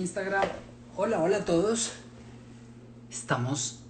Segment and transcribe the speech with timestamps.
[0.00, 0.44] Instagram.
[0.94, 1.90] Hola, hola a todos.
[3.10, 3.80] Estamos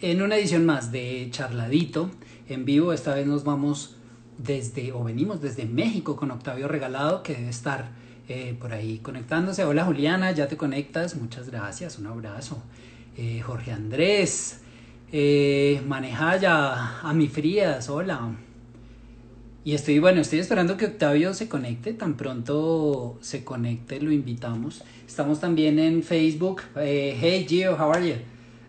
[0.00, 2.12] en una edición más de Charladito
[2.48, 2.92] en vivo.
[2.92, 3.96] Esta vez nos vamos
[4.38, 7.88] desde, o venimos desde México con Octavio Regalado, que debe estar
[8.28, 9.64] eh, por ahí conectándose.
[9.64, 11.16] Hola Juliana, ya te conectas.
[11.16, 12.62] Muchas gracias, un abrazo.
[13.16, 14.60] Eh, Jorge Andrés,
[15.10, 18.30] eh, Manejaya, a mi Frías, hola.
[19.64, 24.82] Y estoy, bueno, estoy esperando que Octavio se conecte, tan pronto se conecte, lo invitamos.
[25.06, 26.62] Estamos también en Facebook.
[26.76, 28.14] Eh, hey Gio, how are you?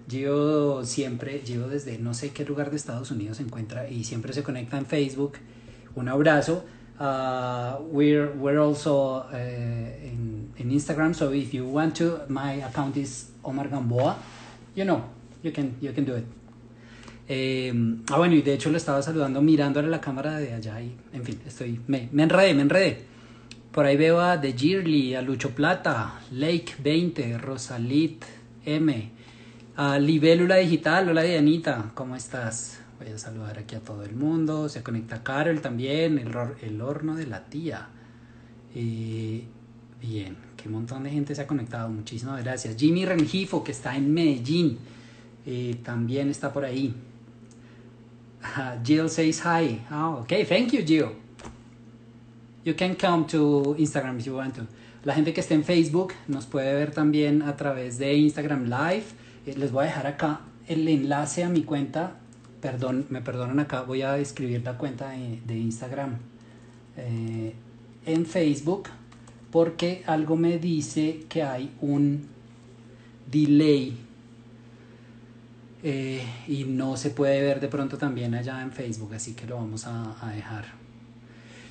[0.10, 4.34] Gio siempre, Gio desde no sé qué lugar de Estados Unidos se encuentra y siempre
[4.34, 5.34] se conecta en Facebook.
[5.96, 6.66] Un abrazo.
[7.00, 9.38] Uh, we're, we're also uh,
[10.04, 14.18] in, in Instagram, so if you want to, my account is Omar Gamboa.
[14.76, 15.04] You know,
[15.42, 16.26] you can, you can do it.
[17.32, 17.72] Eh,
[18.10, 21.24] ah, bueno, y de hecho lo estaba saludando mirándole la cámara de allá y, en
[21.24, 23.06] fin, estoy, me, me enredé, me enredé.
[23.72, 28.26] Por ahí veo a The Girly, a Lucho Plata, Lake 20, Rosalit
[28.66, 29.12] M,
[29.76, 32.80] a Libélula Digital, hola Dianita, ¿cómo estás?
[32.98, 37.28] Voy a saludar aquí a todo el mundo, se conecta Carol también, el, horno de
[37.28, 37.90] la tía.
[38.74, 39.46] Eh,
[40.02, 42.76] bien, qué montón de gente se ha conectado, muchísimas gracias.
[42.76, 44.80] Jimmy Rengifo, que está en Medellín,
[45.46, 46.96] eh, también está por ahí.
[48.84, 49.80] Jill says hi.
[49.92, 51.16] Oh, okay, thank you, Jill.
[52.64, 54.68] You can come to Instagram if you want to.
[55.06, 59.06] La gente que esté en Facebook nos puede ver también a través de Instagram Live.
[59.46, 62.18] Eh, les voy a dejar acá el enlace a mi cuenta.
[62.62, 66.18] Perdón, me perdonan acá, voy a escribir la cuenta de, Instagram
[66.98, 67.54] eh,
[68.06, 68.90] en Facebook
[69.52, 72.28] porque algo me dice que hay un
[73.32, 73.98] delay
[75.82, 79.56] eh, y no se puede ver de pronto también allá en Facebook, así que lo
[79.56, 80.66] vamos a, dejar.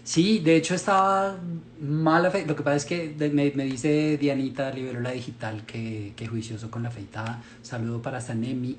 [0.02, 1.36] Sí, de hecho estaba
[1.80, 2.52] mal afeitado.
[2.52, 6.82] Lo que pasa es que me, me dice Dianita la Digital que, que, juicioso con
[6.82, 7.42] la afeitada.
[7.62, 8.76] saludo para Sanemi.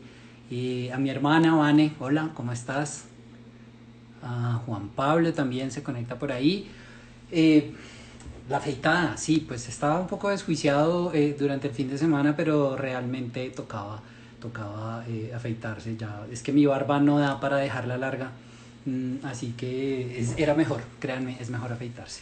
[0.49, 3.05] y a mi hermana Vane, hola, ¿cómo estás?
[4.23, 6.67] A Juan Pablo también se conecta por ahí.
[7.31, 7.73] Eh,
[8.49, 12.75] la afeitada, sí, pues estaba un poco desjuiciado eh, durante el fin de semana, pero
[12.75, 14.01] realmente tocaba
[14.39, 16.25] tocaba eh, afeitarse ya.
[16.31, 18.31] Es que mi barba no da para dejarla larga,
[18.85, 22.21] mm, así que era mejor, créanme, es mejor afeitarse.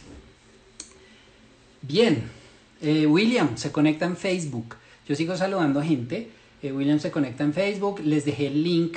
[1.82, 2.22] Bien,
[2.82, 4.76] eh, William se conecta en Facebook.
[5.08, 6.30] Yo sigo saludando a gente.
[6.62, 8.00] Eh, William se conecta en Facebook.
[8.04, 8.96] Les dejé el link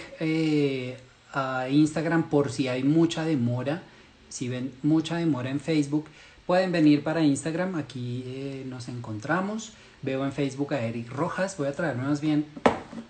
[1.34, 3.84] a Instagram por si hay mucha demora.
[4.30, 6.06] Si ven mucha demora en Facebook,
[6.46, 7.76] pueden venir para Instagram.
[7.76, 9.74] Aquí nos encontramos.
[10.02, 11.58] Veo en Facebook a Eric Rojas.
[11.58, 12.46] Voy a traerme más bien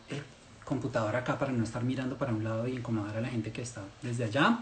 [0.10, 0.22] el
[0.66, 3.62] computador acá para no estar mirando para un lado y incomodar a la gente que
[3.62, 4.60] está desde allá.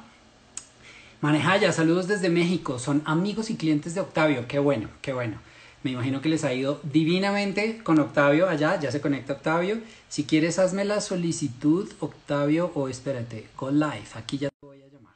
[1.22, 2.78] Manejaya, saludos desde México.
[2.78, 4.47] Son amigos y clientes de Octavio.
[4.47, 5.40] Qué bueno, qué bueno.
[5.81, 8.79] Me imagino que les ha ido divinamente con Octavio allá.
[8.79, 9.79] Ya se conecta Octavio.
[10.07, 14.07] Si quieres, hazme la solicitud, Octavio, o espérate, go live.
[14.13, 15.16] Aquí ya te voy a llamar.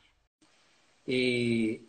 [1.06, 1.86] Eh,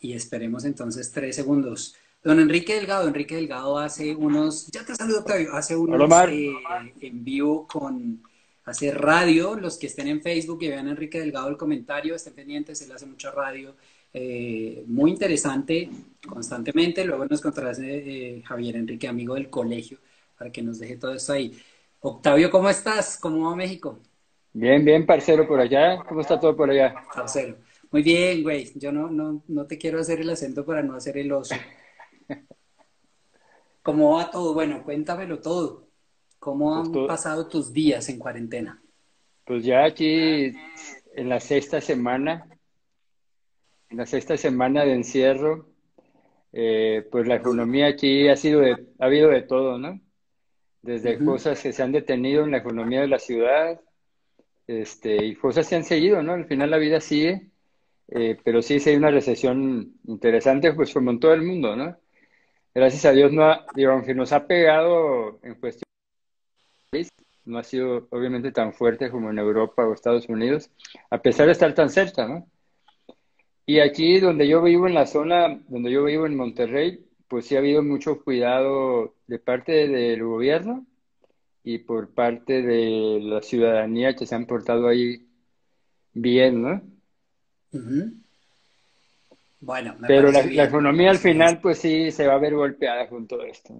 [0.00, 1.94] y esperemos entonces tres segundos.
[2.22, 6.52] Don Enrique Delgado, Enrique Delgado hace unos, ya te saludo Octavio, hace unos eh,
[7.00, 8.22] en vivo con,
[8.64, 12.34] hace radio, los que estén en Facebook y vean a Enrique Delgado el comentario, estén
[12.34, 13.74] pendientes, él hace mucha radio,
[14.14, 15.90] eh, muy interesante
[16.24, 19.98] constantemente, luego nos contarás eh, Javier Enrique, amigo del colegio,
[20.38, 21.60] para que nos deje todo esto ahí.
[21.98, 23.18] Octavio, ¿cómo estás?
[23.20, 23.98] ¿Cómo va México?
[24.52, 26.94] Bien, bien, parcero, por allá, ¿cómo está todo por allá?
[27.12, 27.56] Parcero.
[27.90, 31.18] Muy bien, güey, yo no, no, no te quiero hacer el acento para no hacer
[31.18, 31.56] el oso.
[33.82, 34.54] ¿Cómo va todo?
[34.54, 35.88] Bueno, cuéntamelo todo.
[36.38, 38.82] ¿Cómo han pues pasado tus días en cuarentena?
[39.44, 40.52] Pues ya aquí
[41.14, 42.48] en la sexta semana,
[43.90, 45.68] en la sexta semana de encierro,
[46.52, 50.00] eh, pues la economía aquí ha sido de, ha habido de todo, ¿no?
[50.82, 53.80] Desde cosas que se han detenido en la economía de la ciudad,
[54.66, 56.32] este, y cosas se han seguido, ¿no?
[56.32, 57.50] Al final la vida sigue,
[58.08, 61.96] eh, pero sí, sí hay una recesión interesante, pues como en todo el mundo, ¿no?
[62.74, 65.84] Gracias a Dios, no digo, aunque nos ha pegado en cuestión,
[67.44, 70.70] no ha sido obviamente tan fuerte como en Europa o Estados Unidos,
[71.10, 72.46] a pesar de estar tan cerca, ¿no?
[73.66, 77.56] Y aquí donde yo vivo, en la zona donde yo vivo en Monterrey, pues sí
[77.56, 80.84] ha habido mucho cuidado de parte del gobierno
[81.64, 85.26] y por parte de la ciudadanía que se han portado ahí
[86.12, 86.82] bien, ¿no?
[89.62, 93.44] Bueno, Pero la, economía al final, pues sí, se va a ver golpeada con todo
[93.44, 93.72] esto.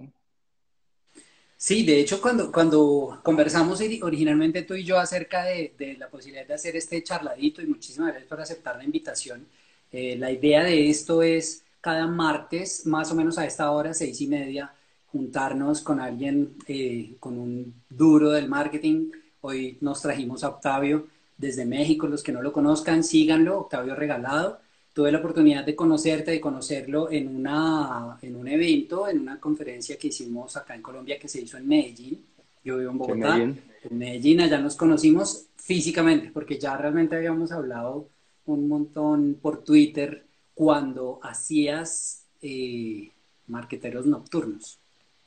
[1.56, 6.55] Sí, de hecho, cuando, cuando conversamos originalmente tú y yo acerca de, la posibilidad de
[6.55, 9.49] hacer este charladito, y muchísimas gracias por aceptar la invitación,
[9.90, 14.20] eh, la idea de esto es cada martes, más o menos a esta hora, seis
[14.20, 14.73] y media,
[15.11, 19.11] juntarnos con alguien, eh, con un duro del marketing.
[19.40, 22.06] Hoy nos trajimos a Octavio desde México.
[22.06, 24.62] Los que no lo conozcan, síganlo, Octavio Regalado.
[24.93, 29.97] Tuve la oportunidad de conocerte, de conocerlo en, una, en un evento, en una conferencia
[29.97, 32.25] que hicimos acá en Colombia que se hizo en Medellín.
[32.62, 33.37] Yo vivo en Bogotá.
[33.39, 33.59] En
[33.91, 38.09] Medellín, allá nos conocimos físicamente, porque ya realmente habíamos hablado
[38.44, 40.25] un montón por Twitter
[40.55, 43.11] cuando hacías eh,
[43.47, 44.79] marqueteros nocturnos.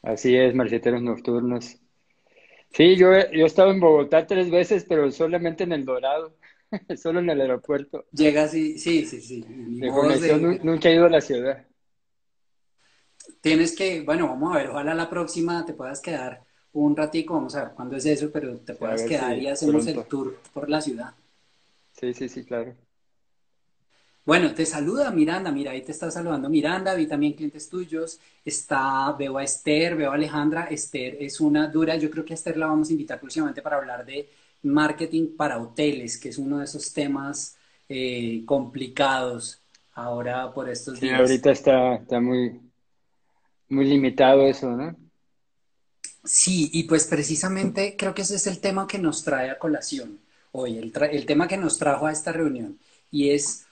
[0.04, 1.78] Así es, marqueteros nocturnos.
[2.72, 6.34] Sí, yo, yo he estado en Bogotá tres veces, pero solamente en El Dorado,
[7.02, 8.06] solo en el aeropuerto.
[8.12, 9.46] Llegas y sí, sí, sí.
[10.64, 11.66] nunca he ido a la ciudad.
[13.42, 16.44] Tienes que, bueno, vamos a ver, ojalá la próxima te puedas quedar
[16.74, 20.04] un ratico, vamos a ver cuándo es eso, pero te puedas quedar y hacemos el
[20.06, 21.14] tour por la ciudad.
[21.94, 22.76] Sí, sí, sí, claro.
[24.26, 29.12] Bueno, te saluda Miranda, mira, ahí te está saludando Miranda, vi también clientes tuyos, está,
[29.12, 32.58] veo a Esther, veo a Alejandra, Esther es una dura, yo creo que a Esther
[32.58, 34.28] la vamos a invitar próximamente para hablar de
[34.66, 37.58] marketing para hoteles, que es uno de esos temas
[37.88, 39.62] eh, complicados
[39.94, 41.16] ahora por estos días.
[41.16, 42.60] Sí, ahorita está, está muy,
[43.70, 44.96] muy limitado eso, ¿no?
[46.24, 50.20] Sí, y pues precisamente creo que ese es el tema que nos trae a colación
[50.52, 52.80] hoy, el, el tema que nos trajo a esta reunión,
[53.12, 53.66] y es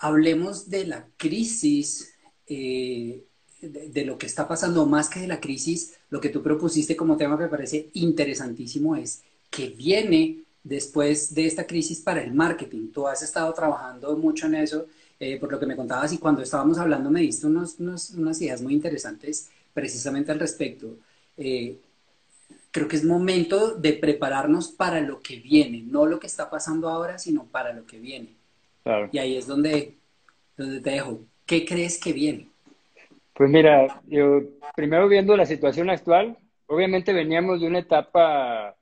[0.00, 2.14] hablemos de la crisis,
[2.46, 3.24] eh,
[3.60, 7.16] de, lo que está pasando, más que de la crisis, lo que tú propusiste como
[7.16, 12.92] tema que me parece interesantísimo es que viene después de esta crisis para el marketing.
[12.92, 14.86] Tú has estado trabajando mucho en eso,
[15.18, 18.62] eh, por lo que me contabas, y cuando estábamos hablando me diste unos, unas ideas
[18.62, 20.96] muy interesantes precisamente al respecto.
[21.36, 21.76] Eh,
[22.70, 26.88] creo que es momento de prepararnos para lo que viene, no lo que está pasando
[26.88, 28.28] ahora, sino para lo que viene.
[29.12, 29.94] Y ahí es donde,
[30.56, 31.20] donde te dejo.
[31.46, 32.48] ¿Qué crees que viene?
[33.34, 34.42] Pues mira, yo
[34.74, 36.36] primero viendo la situación actual,
[36.66, 38.74] obviamente veníamos de una etapa,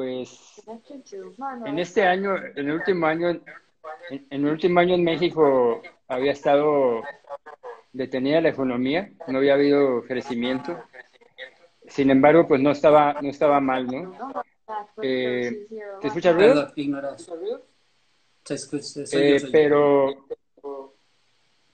[0.00, 0.62] pues,
[1.66, 3.44] en este año, en el último año, en,
[4.30, 7.02] el último año en México había estado
[7.92, 10.82] detenida la economía, no había habido crecimiento.
[11.86, 14.42] Sin embargo, pues no estaba, no estaba mal, ¿no?
[15.02, 15.66] Eh,
[16.00, 16.72] ¿Te escuchas ruido?
[19.12, 20.26] Eh, pero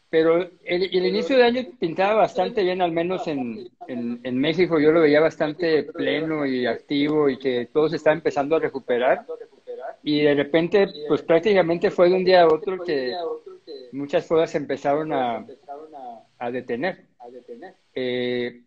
[0.08, 5.00] pero el, inicio de año pintaba bastante bien, al menos en, en, México yo lo
[5.00, 9.26] veía bastante pleno y activo y que todo se está empezando a recuperar.
[10.02, 13.12] Y de repente, pues prácticamente fue de un día a otro que
[13.92, 15.44] muchas cosas empezaron a,
[16.38, 17.06] a detener.
[17.94, 18.62] Eh,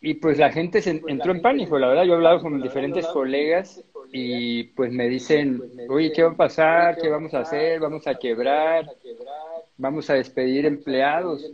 [0.00, 2.04] y pues la gente se entró en pánico, la verdad.
[2.04, 3.82] Yo he hablado con diferentes colegas
[4.12, 6.98] y pues me dicen, oye, ¿qué va a pasar?
[6.98, 7.80] ¿Qué vamos a hacer?
[7.80, 8.86] ¿Vamos a quebrar?
[9.76, 11.50] ¿Vamos a despedir empleados?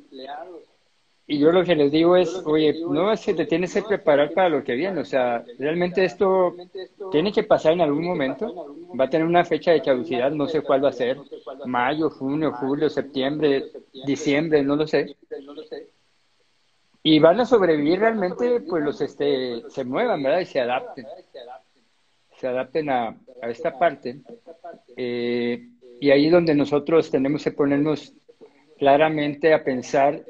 [1.27, 4.33] Y yo lo que les digo es, oye, no es que te tienes que preparar
[4.33, 6.57] para lo que viene, o sea, realmente esto
[7.13, 10.61] tiene que pasar en algún momento, va a tener una fecha de caducidad, no sé
[10.61, 11.19] cuál va a ser,
[11.67, 13.71] mayo, junio, julio, septiembre,
[14.05, 15.17] diciembre, no lo sé.
[17.05, 20.41] Y van a sobrevivir realmente, pues los este, se muevan, ¿verdad?
[20.41, 21.07] Y se adapten
[22.41, 24.23] se adapten a, esta parte.
[24.97, 25.69] Eh,
[26.00, 28.14] y ahí donde nosotros tenemos que ponernos
[28.79, 30.25] claramente a pensar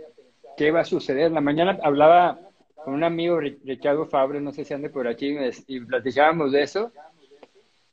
[0.57, 1.31] qué va a suceder.
[1.31, 2.41] La mañana hablaba
[2.75, 5.37] con un amigo, Ricardo Fabre, no sé si ande por aquí,
[5.67, 6.93] y platicábamos de eso.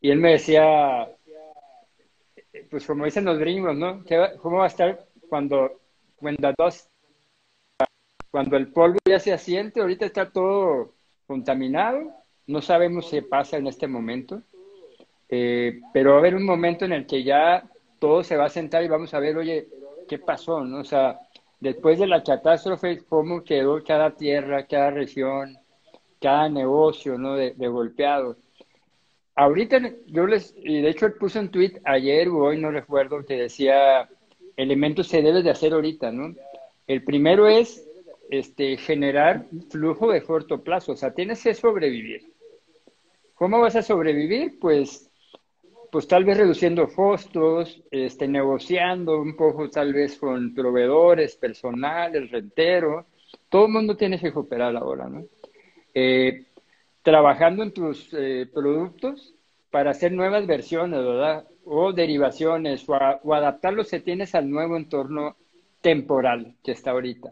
[0.01, 1.07] Y él me decía,
[2.69, 4.03] pues como dicen los gringos, ¿no?
[4.41, 5.79] ¿Cómo va a estar cuando,
[8.31, 9.79] cuando el polvo ya se asiente?
[9.81, 10.93] Ahorita está todo
[11.25, 12.17] contaminado
[12.47, 14.41] no sabemos qué pasa en este momento,
[15.29, 17.63] eh, pero va a haber un momento en el que ya
[17.99, 19.67] todo se va a sentar y vamos a ver, oye,
[20.07, 20.63] ¿qué pasó?
[20.63, 20.79] ¿no?
[20.79, 21.19] O sea,
[21.59, 25.57] después de la catástrofe, ¿cómo quedó cada tierra, cada región,
[26.21, 27.35] cada negocio, ¿no?
[27.35, 28.37] De, golpeado.
[29.35, 33.35] Ahorita yo les, y de hecho puse un tweet ayer o hoy, no recuerdo, que
[33.35, 34.09] decía,
[34.55, 36.33] elementos se debe de hacer ahorita, ¿no?
[36.87, 37.85] El primero es
[38.31, 42.33] este, generar flujo de corto plazo, o sea, tienes que sobrevivir.
[43.35, 44.57] ¿Cómo vas a sobrevivir?
[44.59, 45.06] Pues,
[45.91, 52.29] pues tal vez reduciendo costos, este, negociando un poco tal vez con proveedores, personal, el
[52.29, 53.05] rentero.
[53.49, 55.25] Todo el mundo tiene que cooperar ahora, ¿no?
[55.93, 56.45] Eh,
[57.01, 59.33] trabajando en tus eh, productos
[59.71, 61.47] para hacer nuevas versiones, ¿verdad?
[61.65, 65.35] O derivaciones, o, o adaptarlos si tienes al nuevo entorno
[65.81, 67.31] temporal que está ahorita.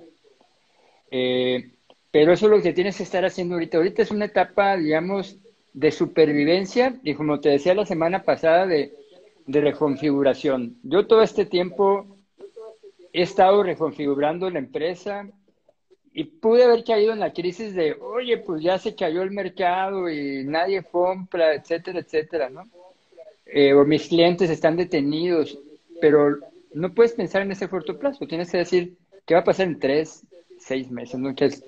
[1.11, 1.71] Eh,
[2.11, 3.77] pero eso es lo que tienes que estar haciendo ahorita.
[3.77, 5.37] Ahorita es una etapa, digamos,
[5.75, 8.93] de supervivencia y como te decía la semana pasada, de,
[9.47, 10.77] reconfiguración.
[10.81, 12.17] Yo todo este tiempo
[13.13, 15.29] he estado reconfigurando la empresa
[16.13, 20.09] y pude haber caído en la crisis de, oye, pues ya se cayó el mercado
[20.09, 22.63] y nadie compra, etcétera, etcétera, ¿no?
[23.45, 25.59] Eh, o mis clientes están detenidos,
[26.01, 26.39] pero
[26.73, 29.79] no puedes pensar en ese corto plazo, tienes que decir, ¿qué va a pasar en
[29.79, 30.25] tres,
[30.57, 31.19] seis meses?
[31.19, 31.29] ¿no?
[31.29, 31.63] Entonces,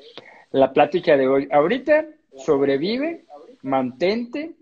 [0.52, 3.26] la plática de hoy, ahorita sobrevive,
[3.68, 4.56] mantente,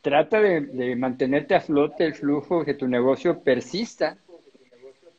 [0.00, 4.18] trata de, mantenerte a flote el flujo, que tu negocio persista,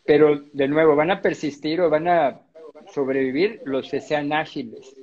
[0.06, 2.42] pero de nuevo, van a persistir o van a
[2.94, 4.96] sobrevivir los que sean ágiles,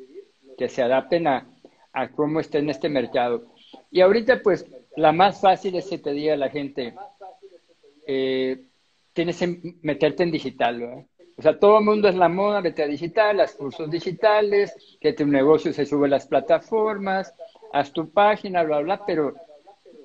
[0.56, 1.46] que se adapten a,
[1.92, 3.46] a cómo está en este mercado.
[3.90, 6.94] Y ahorita, pues, la más fácil es que te diga la gente,
[8.06, 8.60] eh,
[9.12, 12.86] tienes que meterte en digital, O sea, todo el mundo es la moda, vete a
[12.86, 17.34] digital, haz cursos digitales, que tu negocio se sube a las plataformas,
[17.74, 19.34] haz tu página, bla, bla, pero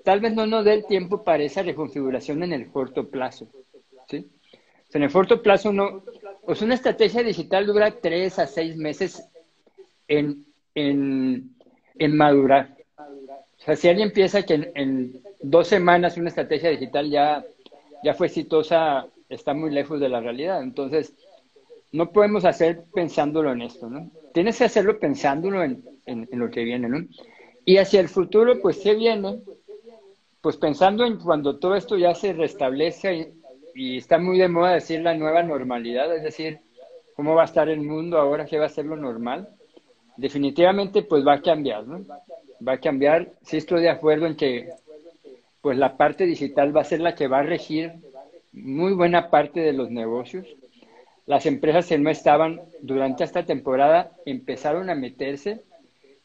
[0.04, 3.48] tal vez no nos dé el tiempo para esa reconfiguración en el corto plazo,
[4.10, 4.28] ¿sí?
[4.92, 6.04] en el corto plazo no,
[6.44, 9.24] pues una estrategia digital dura tres a seis meses
[10.08, 11.56] en, en,
[12.00, 12.76] en madurar.
[12.98, 17.46] O sea, si alguien piensa que en, dos semanas una estrategia digital ya,
[18.04, 20.64] ya fue exitosa, está muy lejos de la realidad.
[20.64, 21.14] Entonces,
[21.92, 24.10] no podemos hacer pensándolo en esto, ¿no?
[24.34, 27.06] Tienes que hacerlo pensándolo en, en, en lo que viene, ¿no?
[27.66, 29.42] Y hacia el futuro, pues, ¿qué viene?
[30.42, 33.34] Pues pensando en cuando todo esto ya se restablece
[33.76, 36.60] y está muy de moda decir la nueva normalidad, es decir,
[37.16, 39.50] cómo va a estar el mundo ahora, qué va a ser lo normal.
[40.16, 42.06] Definitivamente, pues va a cambiar, ¿no?
[42.66, 43.34] Va a cambiar.
[43.44, 44.70] Sí estoy de acuerdo en que,
[45.62, 47.94] pues la parte digital va a ser la que va a regir
[48.54, 50.48] muy buena parte de los negocios.
[51.26, 55.62] Las empresas que no estaban durante esta temporada empezaron a meterse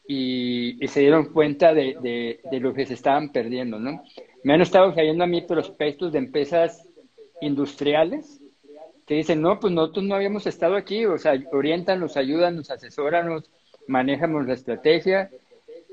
[0.07, 4.03] y, se dieron cuenta de, de, de, lo que se estaban perdiendo, ¿no?
[4.43, 6.87] Me han estado cayendo a mí prospectos de empresas
[7.41, 8.41] industriales
[9.05, 12.71] que dicen, no, pues nosotros no habíamos estado aquí, o sea, orientan, nos ayudan, nos
[12.71, 13.49] asesoran, nos
[13.87, 15.29] manejamos la estrategia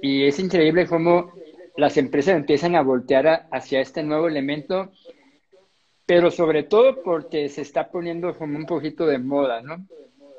[0.00, 1.30] y es increíble cómo
[1.76, 4.92] las empresas empiezan a voltear hacia este nuevo elemento,
[6.06, 9.86] pero sobre todo porque se está poniendo como un poquito de moda, ¿no?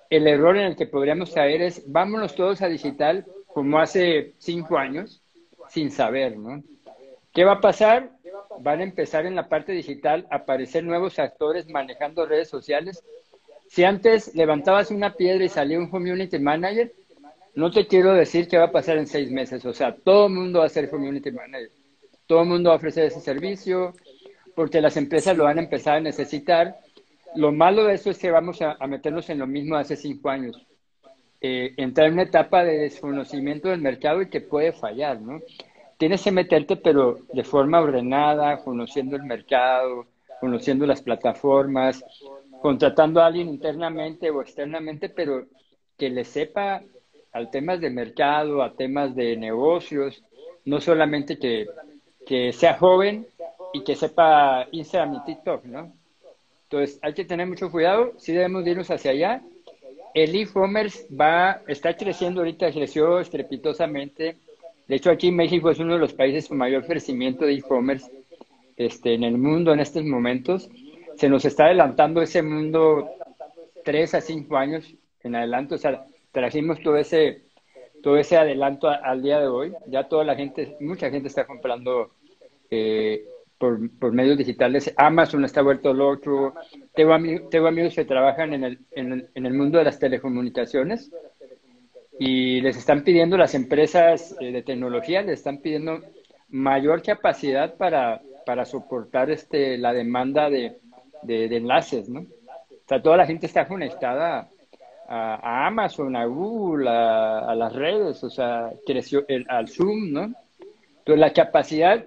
[0.09, 4.77] El error en el que podríamos caer es, vámonos todos a digital como hace cinco
[4.77, 5.22] años,
[5.69, 6.63] sin saber, ¿no?
[7.33, 8.12] ¿Qué va a pasar?
[8.60, 13.03] van a empezar en la parte digital a aparecer nuevos actores manejando redes sociales.
[13.67, 16.93] Si antes levantabas una piedra y salía un community manager,
[17.55, 19.65] no te quiero decir qué va a pasar en seis meses.
[19.65, 21.72] O sea, todo el mundo va a ser community manager.
[22.27, 23.93] Todo el mundo va a ofrecer ese servicio
[24.55, 26.77] porque las empresas lo van a empezar a necesitar.
[27.36, 30.65] Lo malo de eso es que vamos a, meternos en lo mismo hace cinco años.
[31.43, 35.41] Eh, entrar en una etapa de desconocimiento del mercado y que puede fallar, ¿no?
[36.03, 40.05] tienes que meterte, pero de forma ordenada, conociendo el mercado,
[40.41, 42.03] conociendo las plataformas,
[42.62, 45.45] contratando a alguien internamente o externamente, pero
[45.97, 46.83] que le sepa
[47.31, 50.21] al temas de mercado, a temas de negocios,
[50.65, 51.67] no solamente que,
[52.27, 53.25] que sea joven
[53.73, 55.93] y que sepa Instagram y TikTok, ¿no?
[56.63, 59.41] Entonces, hay que tener mucho cuidado, sí debemos irnos hacia allá.
[60.13, 64.38] El e-commerce va, está creciendo ahorita, creció estrepitosamente
[64.88, 68.12] de hecho, aquí México es uno de los países con mayor crecimiento de e-commerce
[68.75, 70.70] este, en el mundo en estos momentos.
[71.15, 73.10] Se nos está adelantando ese mundo
[73.84, 75.75] tres a cinco años en adelante.
[75.75, 77.43] O sea, trajimos todo ese,
[78.01, 79.74] todo ese adelanto al día de hoy.
[79.88, 82.12] Ya toda la gente, mucha gente está comprando
[82.70, 83.24] eh,
[84.00, 84.93] por, medios digitales.
[84.98, 86.53] Amazon está vuelto loco.
[86.93, 87.15] Tengo,
[87.50, 91.12] tengo amigos que trabajan en el, en el, en el mundo de las telecomunicaciones
[92.20, 96.01] y les están pidiendo las empresas eh, de tecnología, les están pidiendo
[96.50, 100.77] mayor capacidad para, para soportar este, la demanda de,
[101.24, 102.22] de, enlaces, ¿no?
[102.22, 104.50] O sea, toda la gente está conectada
[105.08, 110.34] a, Amazon, a Google, a, las redes, o sea, creció el, al Zoom, ¿no?
[111.00, 112.05] Entonces, la capacidad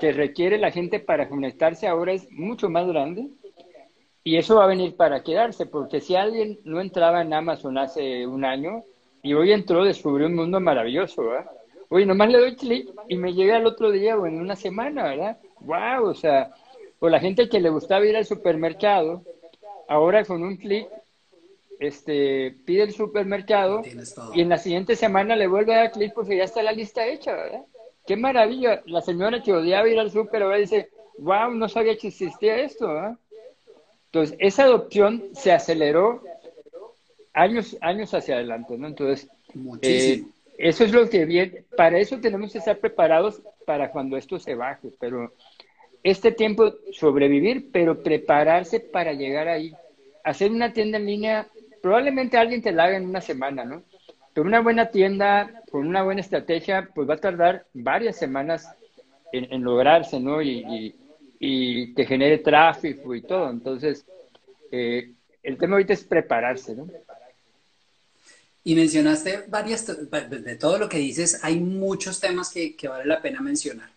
[0.00, 3.28] que requiere la gente para conectarse ahora es mucho más grande
[4.24, 8.26] y eso va a venir para quedarse, porque si alguien no entraba en Amazon hace
[8.26, 8.84] un año,
[9.22, 11.50] y hoy entró, descubrió un mundo maravilloso, ¿verdad?
[11.88, 15.04] Oye, nomás le doy clic y me llega el otro día o en una semana,
[15.04, 15.38] ¿verdad?
[15.60, 16.08] ¡Wow!
[16.08, 16.50] O sea,
[17.00, 19.24] o la gente que le gustaba ir al supermercado,
[19.88, 20.88] ahora con un clic,
[21.80, 23.82] este, pide el supermercado
[24.34, 27.06] y en la siguiente semana le vuelve a dar clic porque ya está la lista
[27.06, 27.64] hecha, ¿verdad?
[28.10, 28.82] ¡Qué maravilla!
[28.86, 31.52] La señora que odiaba ir al super ahora dice, ¡Wow!
[31.52, 33.16] No sabía que existía esto, ¿verdad?
[34.06, 36.20] Entonces, esa adopción se aceleró
[37.32, 38.88] años, años hacia adelante, ¿no?
[38.88, 39.28] Entonces,
[39.82, 40.24] eh,
[40.58, 44.56] eso es lo que viene, para eso tenemos que estar preparados para cuando esto se
[44.56, 45.32] baje, pero
[46.02, 49.72] este tiempo sobrevivir, pero prepararse para llegar ahí.
[50.24, 51.46] Hacer una tienda en línea
[51.80, 53.84] probablemente alguien te la haga en una semana, ¿no?
[54.32, 58.68] Pero una buena tienda, con una buena estrategia, pues va a tardar varias semanas
[59.32, 60.40] en, lograrse, ¿no?
[60.42, 60.94] Y,
[61.38, 63.50] y, que genere tráfico y todo.
[63.50, 64.04] Entonces,
[64.70, 66.88] eh, el tema ahorita es prepararse, ¿no?
[68.62, 73.22] Y mencionaste varias, de todo lo que dices, hay muchos temas que, que vale la
[73.22, 73.90] pena mencionar.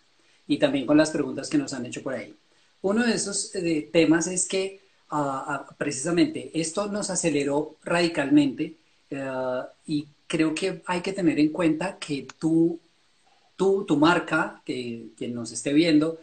[0.46, 2.34] Y también con las preguntas que nos han hecho por ahí.
[2.80, 8.74] Uno de esos eh, temas es que ah, precisamente esto nos aceleró radicalmente
[9.10, 12.80] eh, y creo que hay que tener en cuenta que tú,
[13.54, 16.18] tú tu marca, que quien nos esté viendo,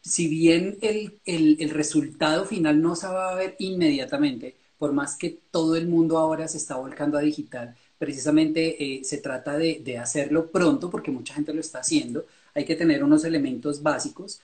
[0.00, 5.38] si bien el, el, resultado final no se va a ver inmediatamente, por más que
[5.52, 10.50] todo el mundo ahora se está volcando a digital, precisamente eh, se trata de, hacerlo
[10.50, 12.26] pronto porque mucha gente lo está haciendo.
[12.54, 14.40] Hay que tener unos elementos básicos.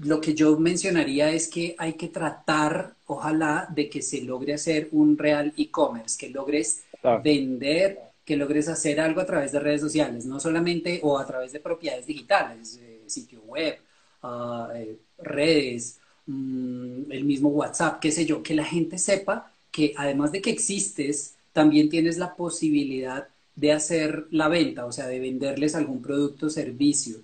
[0.00, 4.88] Lo que yo mencionaría es que hay que tratar, ojalá, de que se logre hacer
[4.92, 6.84] un real e-commerce, que logres
[7.22, 11.52] vender, que logres hacer algo a través de redes sociales, no solamente o a través
[11.52, 13.78] de propiedades digitales, eh, sitio web,
[14.22, 19.94] ah, eh, redes, Mm, el mismo WhatsApp, qué sé yo, que la gente sepa que
[19.96, 25.18] además de que existes, también tienes la posibilidad de hacer la venta, o sea, de
[25.20, 27.18] venderles algún producto o servicio.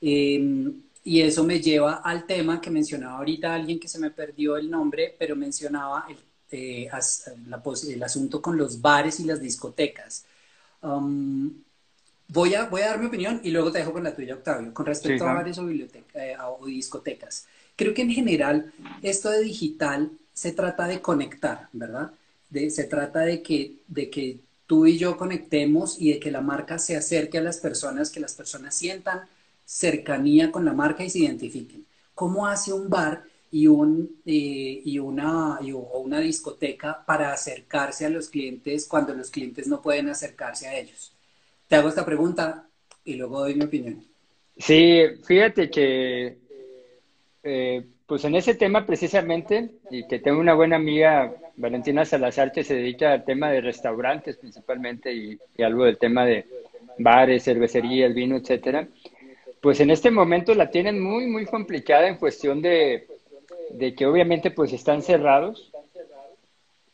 [0.00, 4.56] Em, y eso me lleva al tema que mencionaba ahorita alguien que se me perdió
[4.56, 6.18] el nombre, pero mencionaba el,
[6.50, 6.90] eh,
[7.88, 10.24] el asunto con los bares y las discotecas.
[10.82, 11.52] Um,
[12.28, 14.74] voy, a, voy a dar mi opinión y luego te dejo con la tuya, Octavio,
[14.74, 17.46] con respecto a bares o, eh, o discotecas.
[17.76, 22.12] Creo que en general esto de digital se trata de conectar, ¿verdad?
[22.50, 26.78] se trata de que, de que tú y yo conectemos y de que la marca
[26.78, 29.20] se acerque a las personas, que las personas sientan
[29.70, 31.86] cercanía con la marca y se identifiquen.
[32.12, 33.22] ¿Cómo hace un bar
[33.52, 39.30] y, un, eh, y, una, o una discoteca para acercarse a los clientes cuando los
[39.30, 41.14] clientes no pueden acercarse a ellos?
[41.68, 42.66] Te hago esta pregunta
[43.04, 44.04] y luego doy mi opinión.
[44.56, 46.36] Sí, fíjate que
[47.44, 52.64] eh, pues en ese tema precisamente, y que tengo una buena amiga, Valentina Salazar, que
[52.64, 56.44] se dedica al tema de restaurantes principalmente y, algo del tema de
[56.98, 58.88] bares, cervecerías, vino, etcétera,
[59.60, 63.06] pues en este momento la tienen muy, muy complicada en cuestión de,
[63.96, 65.70] que obviamente pues están cerrados.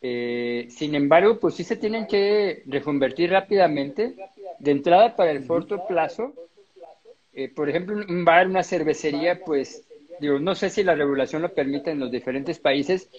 [0.02, 4.14] Eh, sin embargo, pues sí se tienen que reconvertir rápidamente.
[4.58, 6.32] De entrada para el corto plazo,
[7.34, 9.86] eh, por ejemplo, un bar, una cervecería, pues
[10.18, 13.10] digo, no sé si la regulación lo permite en los diferentes países,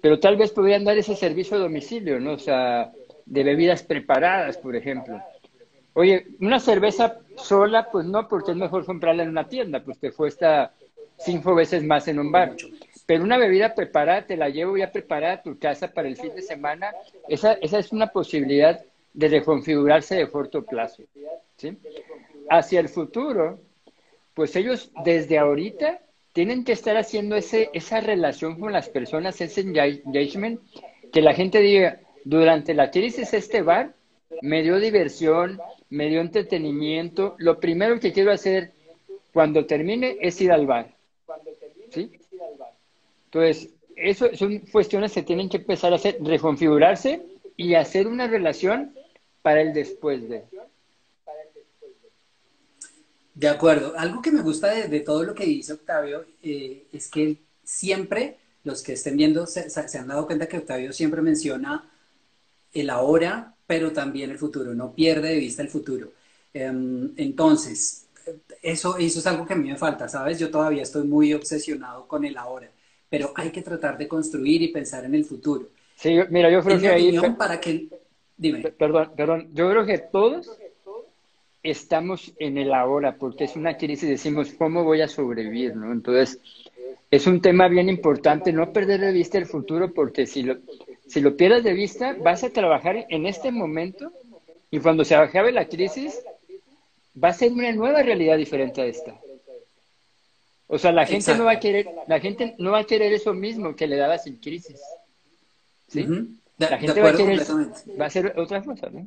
[0.00, 2.32] pero tal vez podrían dar ese servicio a domicilio, ¿no?
[2.32, 2.92] O sea,
[3.26, 5.20] de bebidas preparadas, por ejemplo.
[5.92, 10.12] Oye, una cerveza sola, pues no, porque es mejor comprarla en una tienda, pues te
[10.12, 10.72] cuesta
[11.18, 12.54] cinco veces más en un bar.
[13.06, 16.34] Pero una bebida preparada, te la llevo ya preparada a tu casa para el fin
[16.34, 16.92] de semana,
[17.28, 18.80] esa, esa es una posibilidad
[19.12, 21.02] de reconfigurarse de corto plazo.
[22.48, 23.60] Hacia el futuro,
[24.34, 26.00] pues ellos desde ahorita
[26.32, 30.60] tienen que estar haciendo ese, esa relación con las personas, ese engagement,
[31.12, 33.94] que la gente diga, durante la crisis este bar
[34.40, 35.60] me dio diversión,
[35.92, 38.72] me dio entretenimiento, lo primero que quiero hacer
[39.30, 40.94] cuando termine es ir al bar.
[41.90, 42.10] ¿Sí?
[43.26, 47.20] Entonces, eso son cuestiones que tienen que empezar a hacer, reconfigurarse
[47.58, 48.94] y hacer una relación
[49.42, 50.44] para el después de.
[53.34, 53.92] De acuerdo.
[53.98, 58.82] Algo que me gusta de, todo lo que dice Octavio eh, es que siempre, los
[58.82, 61.90] que estén viendo, se, han dado cuenta que Octavio siempre menciona
[62.72, 64.74] el ahora, pero también el futuro.
[64.74, 66.12] No pierde de vista el futuro.
[66.52, 68.06] Em, entonces,
[68.60, 70.38] eso, eso es algo que a mí me falta, ¿sabes?
[70.38, 72.68] Yo todavía estoy muy obsesionado con el ahora,
[73.08, 75.70] pero hay que tratar de construir y pensar en el futuro.
[75.96, 77.18] Sí, mira, yo creo que ahí...
[77.38, 77.88] para que...
[78.36, 78.60] Dime.
[78.72, 79.48] Perdón, perdón.
[79.54, 80.50] Yo creo que todos
[81.62, 85.76] estamos en el ahora, porque es una crisis y decimos, ¿cómo voy a sobrevivir?
[85.76, 85.92] ¿no?
[85.92, 86.38] Entonces,
[87.10, 90.58] es un tema bien importante, no perder de vista el futuro, porque si lo,
[91.12, 94.10] si lo pierdes de vista, vas a trabajar en este momento
[94.70, 96.18] y cuando se acabe la crisis,
[97.22, 99.20] va a ser una nueva realidad diferente a esta.
[100.68, 103.34] O sea, la gente no va a querer, la gente no va a querer eso
[103.34, 104.80] mismo que le daba sin crisis.
[105.86, 106.06] ¿Sí?
[106.56, 107.40] la gente va a querer,
[108.00, 109.06] va a ser otra cosa, ¿no?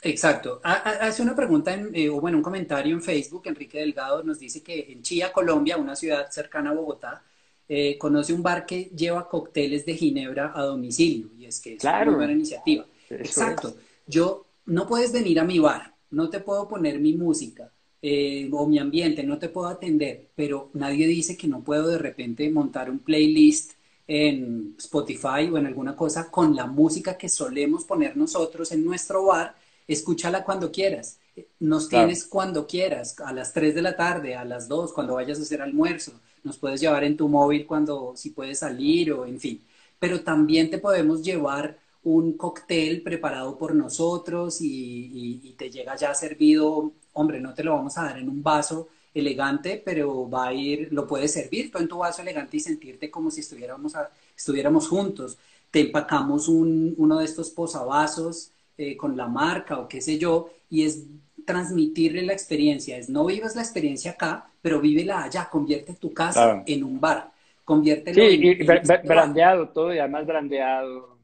[0.00, 0.62] Exacto.
[0.64, 4.90] Hace una pregunta, eh, o bueno, un comentario en Facebook, Enrique Delgado nos dice que
[4.90, 7.22] en Chía, Colombia, una ciudad cercana a Bogotá,
[7.68, 11.84] eh, conoce un bar que lleva cócteles de ginebra a domicilio, y es que es
[11.84, 12.86] una buena iniciativa.
[13.10, 13.74] Exacto.
[14.06, 17.70] Yo, no puedes venir a mi bar, no te puedo poner mi música
[18.02, 21.98] eh, o mi ambiente, no te puedo atender, pero nadie dice que no puedo de
[21.98, 23.72] repente montar un playlist
[24.06, 29.24] en Spotify o en alguna cosa con la música que solemos poner nosotros en nuestro
[29.26, 29.56] bar,
[29.88, 31.18] escúchala cuando quieras.
[31.58, 35.38] Nos tienes cuando quieras, a las 3 de la tarde, a las 2, cuando vayas
[35.38, 36.12] a hacer almuerzo.
[36.46, 39.62] Nos puedes llevar en tu móvil cuando, si puedes salir o en fin.
[39.98, 46.92] Pero también te podemos llevar un cóctel preparado por nosotros y, te llega ya servido,
[47.14, 50.88] hombre, no te lo vamos a dar en un vaso elegante, pero va a ir,
[50.92, 53.94] lo puedes servir tú en tu vaso elegante y sentirte como si estuviéramos,
[54.36, 55.36] estuviéramos juntos.
[55.70, 60.50] Te empacamos un, uno de estos posavasos eh, con la marca o qué sé yo,
[60.70, 61.06] y es
[61.46, 66.62] transmitirle la experiencia, es no vivas la experiencia acá, pero vívela allá, convierte tu casa
[66.66, 67.30] en un bar,
[67.64, 68.64] convierte Sí, y
[69.06, 71.16] brandeado todo y además brandeado.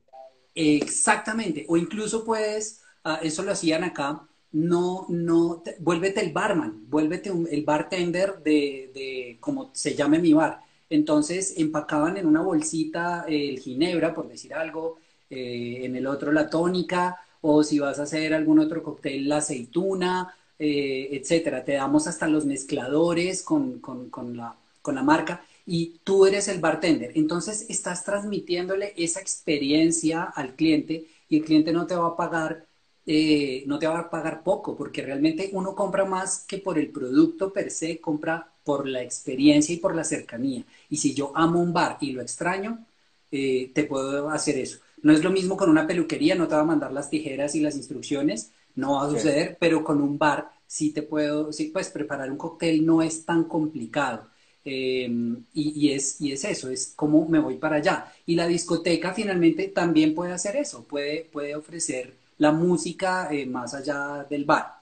[0.54, 7.30] Exactamente, o incluso puedes, ah, eso lo hacían acá, no, no, vuélvete el barman, vuélvete
[7.50, 10.61] el bartender de, de, como se llame mi bar.
[10.90, 14.98] Entonces empacaban en una bolsita el ginebra, por decir algo,
[15.30, 19.38] eh, en el otro la tónica, o si vas a hacer algún otro cóctel, la
[19.38, 21.64] aceituna, eh, etcétera.
[21.64, 26.48] Te damos hasta los mezcladores con, con, con, la, con la marca y tú eres
[26.48, 27.12] el bartender.
[27.14, 32.66] Entonces estás transmitiéndole esa experiencia al cliente y el cliente no te va a pagar,
[33.07, 36.88] eh, no te va a pagar poco, porque realmente uno compra más que por el
[36.90, 40.64] producto per se, compra por la experiencia y por la cercanía.
[40.90, 42.85] Y si yo amo un bar y lo extraño,
[43.31, 44.78] eh, te puedo hacer eso.
[45.02, 47.60] No es lo mismo con una peluquería, no te va a mandar las tijeras y
[47.60, 51.90] las instrucciones, no va a suceder, pero con un bar sí te puedo, sí, pues
[51.90, 54.30] preparar un cóctel no es tan complicado.
[54.64, 58.12] Em, y, es, y es eso, es cómo me voy para allá.
[58.26, 63.74] Y la discoteca finalmente también puede hacer eso, puede, puede ofrecer la música eh, más
[63.74, 64.80] allá del bar.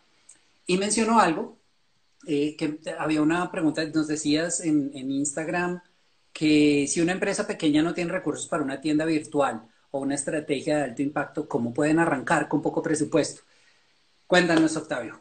[0.66, 1.58] Y mencionó algo,
[2.26, 5.80] eh, que había una pregunta, nos decías en, en Instagram
[6.32, 10.78] que si una empresa pequeña no tiene recursos para una tienda virtual o una estrategia
[10.78, 13.42] de alto impacto, ¿cómo pueden arrancar con poco presupuesto?
[14.26, 15.20] Cuéntanos, Octavio.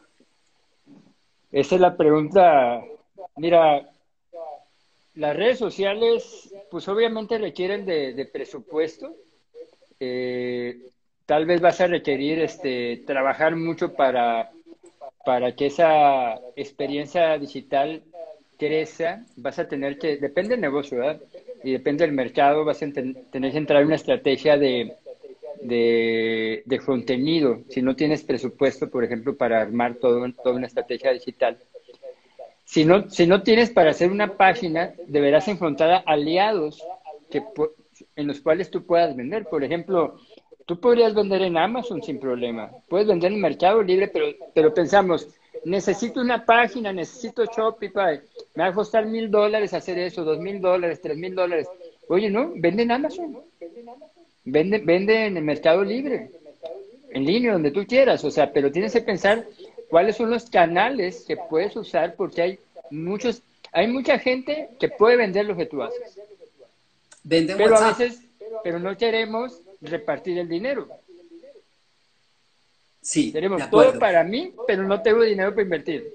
[1.50, 2.80] Esa es la pregunta.
[3.36, 3.90] Mira,
[5.14, 9.12] las redes sociales, pues obviamente requieren de, presupuesto.
[9.98, 10.78] Eh,
[11.26, 14.52] tal vez vas a requerir este, trabajar mucho para,
[15.24, 18.02] para que esa experiencia digital
[18.56, 19.24] crezca.
[19.36, 21.20] Vas a tener que, depende del negocio, ¿verdad?
[21.62, 24.94] Y depende del mercado, vas a tener que entrar en una estrategia de,
[25.60, 27.60] de, de, contenido.
[27.68, 31.58] Si no tienes presupuesto, por ejemplo, para armar todo, toda una estrategia digital,
[32.70, 36.80] si no, si no tienes para hacer una página, deberás encontrar aliados
[37.28, 37.42] que,
[38.14, 39.44] en los cuales tú puedas vender.
[39.46, 40.16] Por ejemplo,
[40.66, 42.70] tú podrías vender en Amazon sin problema.
[42.88, 45.28] Puedes vender en Mercado Libre, pero, pero pensamos,
[45.64, 48.20] necesito una página, necesito Shopify,
[48.54, 51.68] me va a costar mil dólares hacer eso, dos mil dólares, tres mil dólares.
[52.08, 53.38] Oye, no, vende en Amazon.
[54.44, 56.30] Vende, vende en el Mercado Libre,
[57.10, 58.24] en línea, donde tú quieras.
[58.24, 59.46] O sea, pero tienes que pensar
[59.88, 62.58] cuáles son los canales que puedes usar porque hay
[62.90, 63.42] muchos,
[63.72, 66.18] hay mucha gente que puede vender lo que tú haces.
[67.28, 68.22] pero a veces,
[68.64, 70.88] pero no queremos repartir el dinero.
[73.00, 76.14] Sí, tenemos todo para mí, pero no tengo dinero para invertir.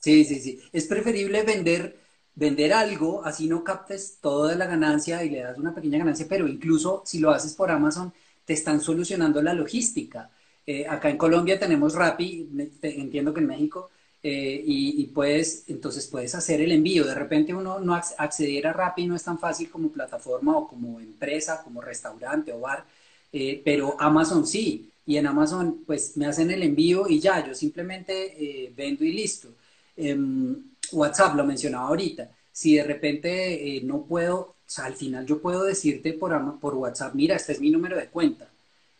[0.00, 0.58] Sí, sí, sí.
[0.72, 1.96] Es preferible vender,
[2.34, 6.48] vender algo, así no captes toda la ganancia y le das una pequeña ganancia, pero
[6.48, 8.12] incluso si lo haces por Amazon,
[8.44, 10.30] te están solucionando la logística.
[10.66, 12.48] Eh, acá en Colombia tenemos Rappi,
[12.82, 13.90] entiendo que en México,
[14.22, 17.04] eh, y, puedes, entonces puedes hacer el envío.
[17.04, 21.00] De repente uno no acceder a Rappi no es tan fácil como plataforma o como
[21.00, 22.84] empresa, como restaurante o bar,
[23.32, 24.86] eh, pero Amazon sí.
[25.10, 29.48] Y en Amazon pues me hacen el envío y ya, yo simplemente vendo y listo.
[29.96, 30.56] Em,
[30.92, 32.30] WhatsApp lo mencionaba ahorita.
[32.52, 37.52] Si de repente no puedo, al final yo puedo decirte por, por WhatsApp, mira, este
[37.52, 38.50] es mi número de cuenta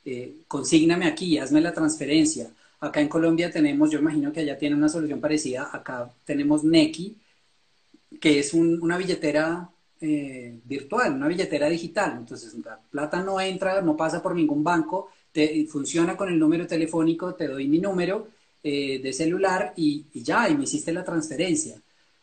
[0.04, 2.50] eh, consígname aquí, hazme la transferencia.
[2.80, 7.16] Acá en Colombia tenemos, yo imagino que allá tiene una solución parecida, acá tenemos Neki,
[8.20, 9.70] que es una billetera
[10.00, 12.16] eh, virtual, una billetera digital.
[12.18, 15.10] Entonces, la plata no entra, no pasa por ningún banco,
[15.68, 18.28] funciona con el número telefónico, te doy mi número
[18.62, 21.80] eh, de celular y, y, ya, y me hiciste la transferencia.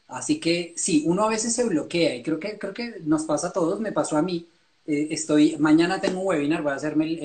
[0.08, 3.48] Así que sí, uno a veces se bloquea y creo que, creo que nos pasa
[3.48, 4.48] a todos, me pasó a mí
[4.88, 7.18] eh, estoy, mañana tengo un webinar, voy a hacerme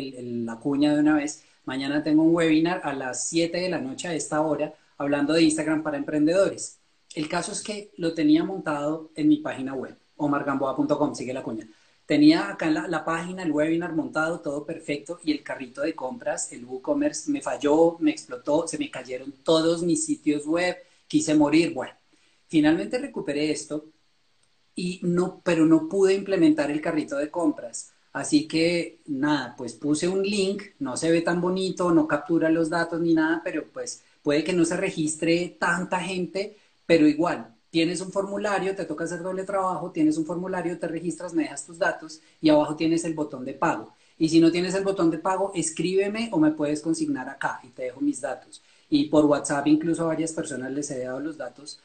[0.45, 1.45] la cuña de una vez.
[1.65, 5.43] Mañana tengo un webinar a las 7 de la noche a esta hora hablando de
[5.43, 6.79] Instagram para emprendedores.
[7.15, 11.69] El caso es que lo tenía montado en mi página web, omargamboa.com, sigue la cuña.
[12.07, 16.53] Tenía acá en la, página el webinar montado, todo perfecto, y el carrito de compras,
[16.53, 21.73] el WooCommerce, me falló, me explotó, se me cayeron todos mis sitios web, quise morir.
[21.73, 21.95] Bueno,
[22.49, 23.87] finalmente recuperé esto
[24.75, 27.93] y no, pero no pude implementar el carrito de compras.
[28.13, 32.69] Así que nada, pues puse un link, no se ve tan bonito, no captura los
[32.69, 38.03] datos ni nada, pero pues puede que no se registre tanta gente, pero igual, tienes
[38.03, 41.79] un formulario, te toca hacer doble trabajo, tienes un formulario, te registras, me dejas tus
[41.79, 43.95] datos y abajo tienes el botón de pago.
[44.19, 47.69] Y si no tienes el botón de pago, escríbeme o me puedes consignar acá y
[47.69, 48.63] te dejo mis datos.
[48.91, 51.81] Y por WhatsApp incluso a varias personas les he dado los datos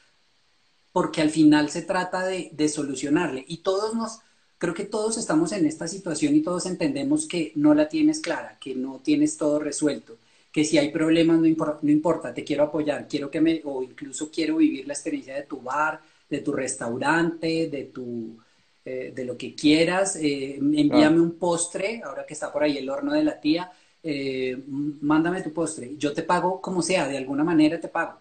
[0.92, 3.44] porque al final se trata de, de solucionarle.
[3.48, 4.20] Y todos nos,
[4.58, 8.58] creo que todos estamos en esta situación y todos entendemos que no la tienes clara,
[8.60, 10.18] que no tienes todo resuelto,
[10.58, 14.56] que si hay problemas no, importa, te quiero apoyar, quiero que me, o incluso quiero
[14.56, 18.36] vivir la experiencia de tu bar, de tu restaurante, de tu,
[18.84, 22.90] eh, de lo que quieras, eh, envíame un postre, ahora que está por ahí el
[22.90, 23.70] horno de la tía,
[24.02, 28.18] eh, mándame tu postre, yo te pago como sea, de alguna manera te pago.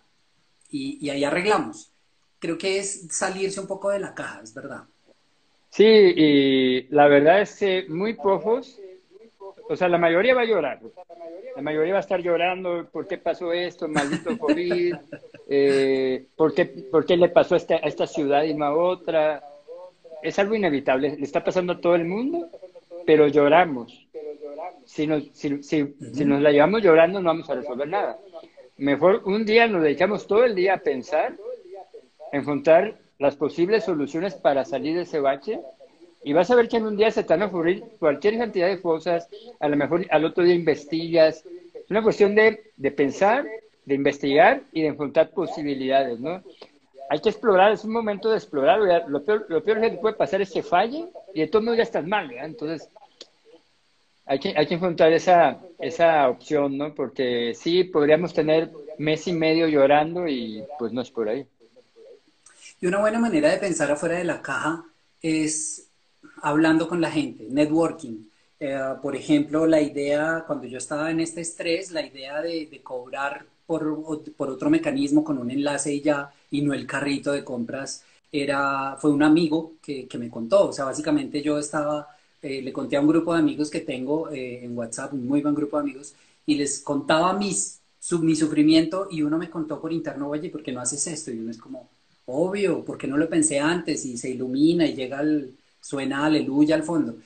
[0.69, 1.89] Y, y ahí arreglamos.
[2.37, 4.83] Creo que es salirse un poco de la caja, es verdad.
[5.71, 8.79] Sí, y la verdad es que muy pocos,
[9.69, 10.79] o sea, la mayoría va a llorar.
[11.55, 13.87] La mayoría va a estar llorando, ¿por qué pasó esto?
[13.87, 14.95] Maldito COVID.
[15.49, 18.75] Eh, ¿por, qué, ¿por, qué, le pasó a esta, a esta ciudad y no a
[18.75, 19.41] otra?
[20.21, 22.49] Es algo inevitable, le está pasando a todo el mundo,
[23.05, 24.07] pero lloramos.
[24.85, 28.17] Si nos, si, si, si nos la llevamos llorando, no vamos a resolver nada.
[28.77, 31.35] Mejor un día nos dedicamos todo el día a pensar,
[32.31, 35.59] a encontrar las posibles soluciones para salir de ese bache
[36.23, 38.67] y vas a ver que en un día se te van a ocurrir cualquier cantidad
[38.67, 39.27] de cosas,
[39.59, 41.43] a lo mejor al otro día investigas.
[41.73, 43.45] Es una cuestión de, de pensar,
[43.85, 46.43] de investigar y de encontrar posibilidades, ¿no?
[47.09, 48.79] Hay que explorar, es un momento de explorar.
[49.07, 51.77] Lo peor, lo peor que te puede pasar es que falle y de todos modos
[51.77, 52.45] ya estás mal, ¿verdad?
[52.45, 52.89] Entonces,
[54.25, 56.93] hay que, hay que encontrar esa, esa opción, ¿no?
[56.93, 61.45] Porque sí, podríamos tener mes y medio llorando y pues no es por ahí.
[62.81, 64.83] Y una buena manera de pensar afuera de la caja
[65.21, 65.86] es
[66.41, 68.25] hablando con la gente, networking.
[68.59, 73.45] Eh, por ejemplo, la idea, cuando yo estaba en este estrés, la idea de, cobrar
[73.65, 73.83] por,
[74.35, 78.97] por, otro mecanismo con un enlace y ya, y no el carrito de compras, era,
[78.99, 80.69] fue un amigo que, que me contó.
[80.69, 82.07] O sea, básicamente yo estaba,
[82.41, 85.41] eh, le conté a un grupo de amigos que tengo eh, en WhatsApp, un muy
[85.41, 89.79] buen grupo de amigos, y les contaba mis, su, mi sufrimiento y uno me contó
[89.81, 91.31] por interno, oye, ¿por qué no haces esto?
[91.31, 91.89] Y uno es como,
[92.29, 95.55] Obvio, porque no lo pensé antes y se ilumina y llega el,
[95.87, 97.17] suena aleluya al fondo.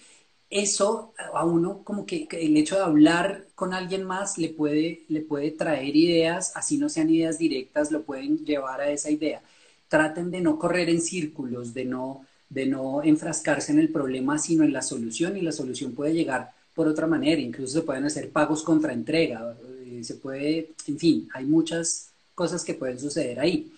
[0.50, 5.21] Eso a uno como que, el hecho de hablar con alguien más le puede, le
[5.21, 9.41] puede traer ideas, así no sean ideas directas, lo pueden llevar a esa idea.
[9.88, 14.63] Traten de no correr en círculos, de no, de no enfrascarse en el problema, sino
[14.63, 18.30] en la solución y la solución puede llegar por otra manera, incluso se pueden hacer
[18.32, 23.71] pagos contra entrega, eh, se puede, en fin, hay muchas cosas que pueden suceder ahí.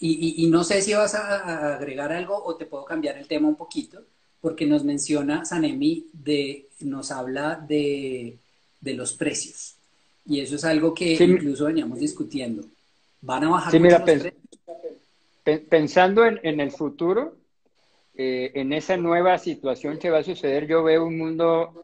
[0.00, 3.56] Y, no sé si vas a, agregar algo o te puedo cambiar el tema un
[3.56, 4.04] poquito,
[4.44, 8.36] porque nos menciona Sanemi, de, nos habla de,
[8.82, 9.76] los precios.
[10.26, 12.62] Y eso es algo que incluso veníamos discutiendo.
[13.22, 14.04] ¿Van a bajar sí, mira,
[15.70, 17.36] Pensando en, el futuro,
[18.16, 21.82] eh, en esa nueva situación que va a suceder, yo veo un mundo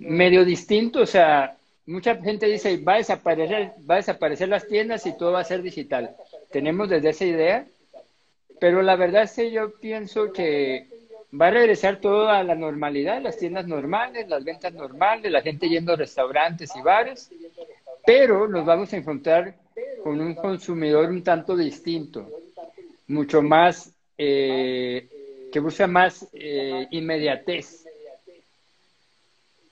[0.00, 5.06] medio distinto, o sea, mucha gente dice, va a desaparecer, va a desaparecer las tiendas
[5.06, 6.16] y todo va a ser digital.
[6.50, 7.66] Tenemos desde esa idea,
[8.60, 10.86] pero la verdad es que yo pienso que
[11.38, 15.68] va a regresar todo a la normalidad, las tiendas normales, las ventas normales, la gente
[15.68, 17.30] yendo a restaurantes y bares,
[18.06, 19.54] pero nos vamos a encontrar
[20.02, 22.28] con un consumidor un tanto distinto,
[23.08, 25.08] mucho más, eh,
[25.52, 27.88] que busca más eh, inmediatez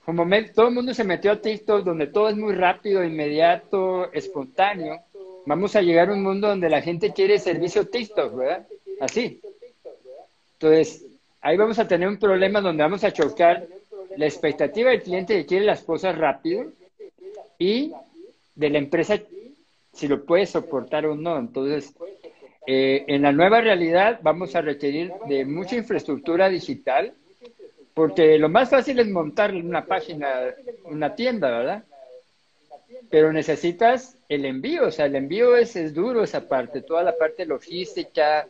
[0.07, 5.01] como todo el mundo se metió a TikTok, donde todo es muy rápido, inmediato, espontáneo,
[5.45, 8.65] vamos a llegar a un mundo donde la gente quiere servicio TikTok, ¿verdad?
[8.99, 9.41] Así.
[10.53, 11.05] Entonces,
[11.41, 13.67] ahí vamos a tener un problema donde vamos a chocar
[14.15, 16.71] la expectativa del cliente que quiere las cosas rápido
[17.59, 17.93] y
[18.55, 19.19] de la empresa
[19.93, 21.37] si lo puede soportar o no.
[21.37, 21.93] Entonces,
[22.65, 27.13] eh, en la nueva realidad vamos a requerir de mucha infraestructura digital
[27.93, 31.83] porque lo más fácil es montar una página, una tienda, ¿verdad?
[33.09, 37.17] Pero necesitas el envío, o sea, el envío es, es duro esa parte, toda la
[37.17, 38.47] parte logística,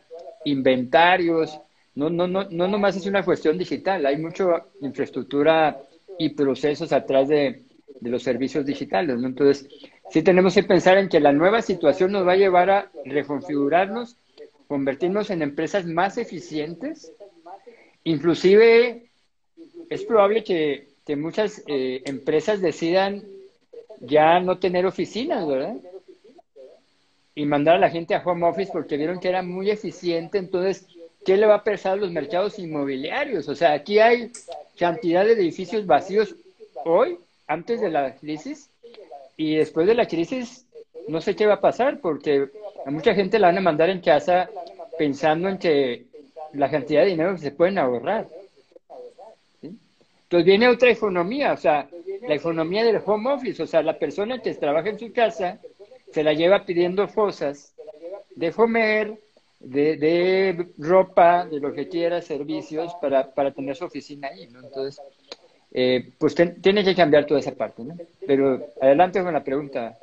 [0.50, 1.58] inventarios,
[1.94, 4.44] no, no, no, no nomás es una cuestión digital, hay mucha
[4.80, 5.80] infraestructura
[6.18, 7.62] y procesos atrás de,
[8.00, 9.26] de los servicios digitales, ¿no?
[9.26, 9.68] Entonces,
[10.10, 14.16] sí tenemos que pensar en que la nueva situación nos va a llevar a reconfigurarnos,
[14.66, 17.12] convertirnos en empresas más eficientes,
[18.04, 19.10] inclusive
[19.88, 23.22] es probable que, muchas eh, empresas decidan
[24.00, 25.76] ya no tener oficinas, ¿verdad?
[27.38, 30.38] Y mandar a la gente a home office porque vieron que era muy eficiente.
[30.38, 30.88] Entonces,
[31.24, 33.48] ¿qué le va a pesar a los mercados inmobiliarios?
[33.48, 34.32] O sea, aquí hay
[34.76, 36.34] cantidad de edificios vacíos
[36.84, 38.70] hoy, antes de la crisis,
[39.36, 40.66] y después de la crisis,
[41.06, 42.48] no sé qué va a pasar porque
[42.84, 44.50] a mucha gente la van a mandar en casa
[44.98, 46.06] pensando en que
[46.54, 48.26] la cantidad de dinero que se pueden ahorrar.
[49.62, 51.88] Entonces viene otra economía, o sea,
[52.26, 55.60] la economía del home office, o sea, la persona que trabaja en su casa
[56.12, 57.74] se la lleva pidiendo cosas
[58.34, 59.18] de comer,
[59.60, 64.60] de, ropa, de lo que quiera, servicios, para, para tener su oficina ahí, ¿no?
[64.60, 65.00] Entonces,
[65.72, 67.96] eh, pues tiene que cambiar toda esa parte, ¿no?
[68.26, 69.98] Pero adelante con la pregunta.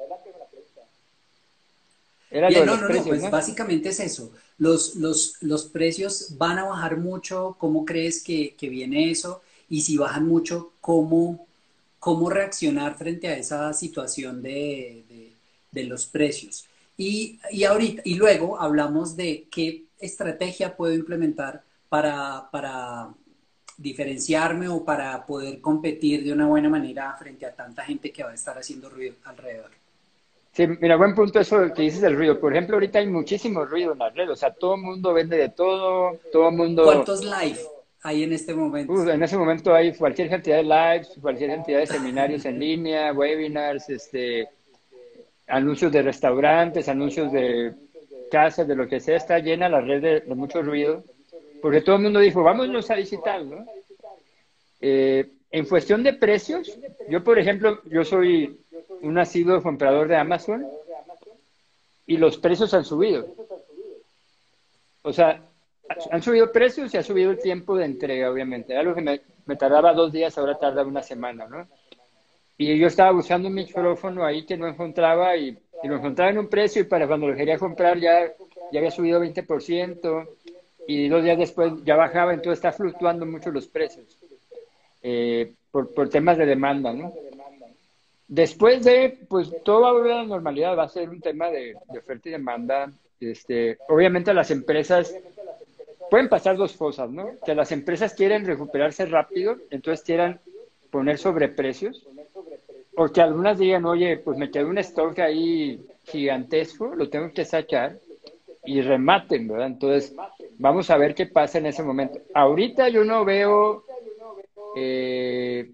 [2.30, 4.32] Era no, no, no, pues básicamente es eso.
[4.58, 9.42] Los, los, los precios van a bajar mucho, ¿cómo crees que, que viene eso?
[9.70, 11.48] Y si bajan mucho, ¿cómo,
[12.00, 15.35] cómo reaccionar frente a esa situación de, de,
[15.84, 16.66] los precios?
[16.98, 23.10] Y, y, ahorita, y luego hablamos de qué estrategia puedo implementar para, para
[23.78, 28.32] diferenciarme o para poder competir de una buena manera frente a tanta gente que va
[28.32, 29.72] a estar haciendo ruido alrededor.
[30.54, 32.40] Sí, mira, buen punto eso que dices del ruido.
[32.40, 35.38] Por ejemplo, ahorita hay muchísimo ruido en la red, o sea, todo el mundo vende
[35.38, 36.86] de todo, todo el mundo...
[36.86, 37.60] ¿Cuántos live
[38.04, 39.12] hay en este momento?
[39.12, 43.90] en ese momento hay cualquier cantidad de lives, cualquier cantidad de seminarios en línea, webinars,
[43.90, 44.48] este,
[45.48, 47.74] anuncios de restaurantes, anuncios de
[48.32, 51.04] casas, de lo que sea, está llena la red de, mucho ruido
[51.62, 53.66] porque todo el mundo dijo, vámonos a digital, ¿no?
[54.82, 56.78] Eh, en cuestión de precios,
[57.10, 58.60] yo por ejemplo, yo soy
[59.02, 60.68] un nacido comprador de Amazon
[62.06, 63.26] y los precios han subido.
[65.02, 65.42] O sea,
[66.12, 68.78] han subido precios y ha subido el tiempo de entrega, obviamente.
[68.78, 71.68] Algo que me tardaba dos días, ahora tarda una semana, ¿no?
[72.58, 76.48] Y yo estaba buscando un micrófono ahí que no encontraba y, lo encontraba en un
[76.48, 78.34] precio y para cuando lo quería comprar ya,
[78.72, 80.28] ya había subido 20%
[80.88, 84.18] y dos días después ya bajaba, entonces está fluctuando mucho los precios
[85.04, 87.14] eh, por, por, temas de demanda, ¿no?
[88.28, 91.50] Después de, pues todo va a volver a la normalidad, va a ser un tema
[91.52, 92.92] de, oferta y demanda.
[93.20, 95.16] Este, obviamente las empresas
[96.10, 97.30] pueden pasar dos cosas, ¿no?
[97.46, 100.40] Que las empresas quieren recuperarse rápido, entonces quieran
[100.90, 102.08] poner sobreprecios,
[102.98, 107.46] o que algunas digan, oye, pues me quedó un stock ahí gigantesco, lo tengo que
[107.46, 108.00] sacar,
[108.66, 109.68] y rematen, ¿verdad?
[109.68, 110.16] Entonces,
[110.58, 112.20] vamos a ver qué pasa en ese momento.
[112.34, 113.84] Ahorita yo no veo
[114.76, 115.70] eh,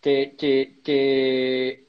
[0.00, 0.34] que,
[0.82, 1.84] que,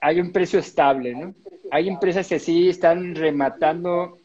[0.00, 1.34] hay un precio estable, ¿no?
[1.70, 4.18] Hay empresas que sí están rematando.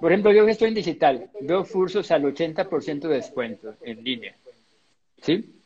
[0.00, 4.34] Por ejemplo, yo que estoy en digital, veo cursos al 80% de descuento en línea,
[5.20, 5.59] ¿sí?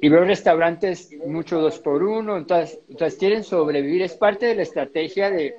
[0.00, 4.02] Y veo restaurantes mucho dos por uno, entonces, entonces quieren sobrevivir.
[4.02, 5.54] Es parte de la estrategia de,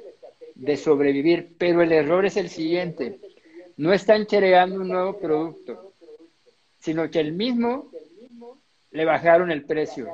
[0.56, 3.20] de sobrevivir, pero el error es el siguiente.
[3.78, 5.94] No están creando un nuevo producto,
[6.80, 7.92] sino que el mismo
[8.92, 10.08] le bajaron el precio.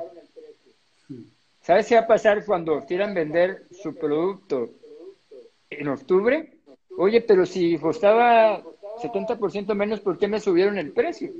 [1.62, 4.68] ¿Sabes qué va a pasar cuando quieran vender su producto
[5.70, 6.50] en octubre?
[6.98, 8.62] Oye, pero si costaba
[9.02, 11.32] 70% menos, ¿por qué me subieron el precio?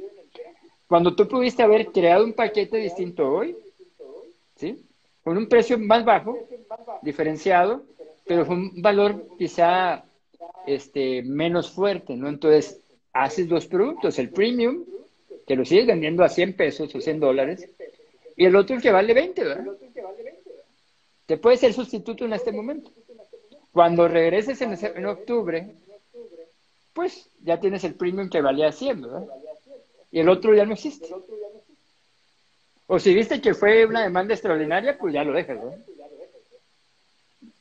[0.86, 3.56] Cuando tú pudiste haber creado un paquete distinto hoy,
[4.56, 4.84] ¿sí?
[5.22, 6.38] Con un precio más bajo,
[7.02, 7.82] diferenciado,
[8.26, 10.04] pero con un valor quizá
[10.66, 12.28] este, menos fuerte, ¿no?
[12.28, 12.80] Entonces,
[13.12, 14.84] haces dos productos, el premium,
[15.46, 17.68] que lo sigues vendiendo a 100 pesos o 100 dólares,
[18.36, 19.66] y el otro que vale 20, ¿verdad?
[21.26, 22.90] Te puede ser sustituto en este momento.
[23.72, 25.74] Cuando regreses en, en octubre,
[26.92, 29.26] pues ya tienes el premium que valía 100, ¿verdad?
[30.14, 31.09] Y el otro ya no existe.
[32.87, 35.85] O si viste que fue una demanda extraordinaria, pues ya lo dejas, ¿verdad?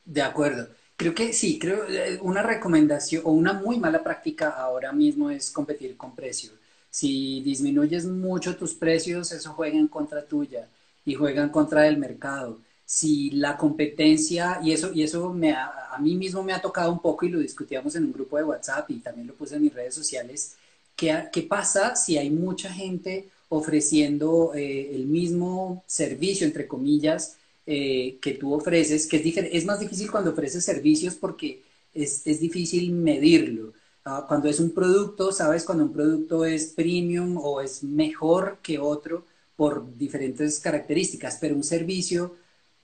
[0.04, 0.68] De acuerdo.
[0.96, 5.50] Creo que sí, creo eh, una recomendación o una muy mala práctica ahora mismo es
[5.50, 6.52] competir con precio.
[6.90, 10.68] Si disminuyes mucho tus precios, eso juega en contra tuya
[11.04, 12.60] y juega en contra del mercado.
[12.84, 17.00] Si la competencia, y eso, y eso me a, mí mismo me ha tocado un
[17.00, 19.74] poco y lo discutíamos en un grupo de WhatsApp y también lo puse en mis
[19.74, 20.56] redes sociales,
[20.96, 27.36] ¿qué, pasa si hay mucha gente ofreciendo eh, el mismo servicio, entre comillas,
[27.66, 29.16] eh, que tú ofreces, que
[29.52, 31.62] es, más difícil cuando ofreces servicios porque
[31.94, 33.72] es, es difícil medirlo.
[34.04, 38.78] Ah, cuando es un producto, sabes cuando un producto es premium o es mejor que
[38.78, 39.24] otro
[39.56, 42.34] por diferentes características, pero un servicio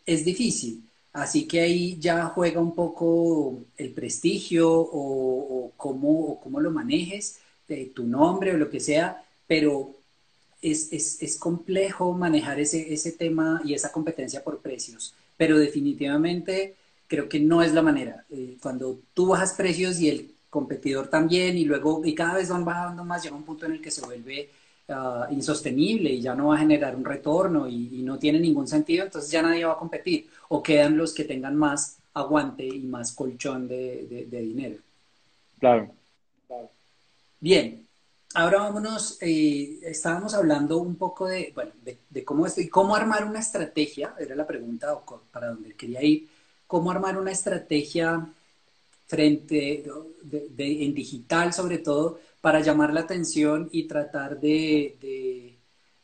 [0.06, 0.82] es difícil.
[1.12, 7.39] Así que ahí ya juega un poco el prestigio o cómo, o cómo lo manejes,
[7.76, 9.96] de tu nombre o lo que sea, pero
[10.62, 16.74] es, es, es complejo manejar ese, ese tema y esa competencia por precios, pero definitivamente
[17.10, 18.24] creo que no es la manera.
[18.30, 22.64] Eh, cuando tú bajas precios y el competidor también y luego y cada vez van
[22.64, 24.50] bajando más, llega un punto en el que se vuelve
[24.88, 29.04] ah, insostenible y ya no va a generar un retorno y, no tiene ningún sentido,
[29.04, 33.12] entonces ya nadie va a competir o quedan los que tengan más aguante y más
[33.12, 34.76] colchón de, dinero.
[35.60, 35.92] Claro.
[37.40, 37.88] Bien,
[38.34, 43.40] ahora vámonos, eh, estábamos hablando un poco de, bueno, de, cómo, estoy, cómo armar una
[43.40, 44.98] estrategia, era la pregunta
[45.32, 46.28] para donde quería ir,
[46.66, 48.28] cómo armar una estrategia
[49.06, 49.84] frente
[50.22, 55.56] de, en digital sobre todo para llamar la atención y tratar de,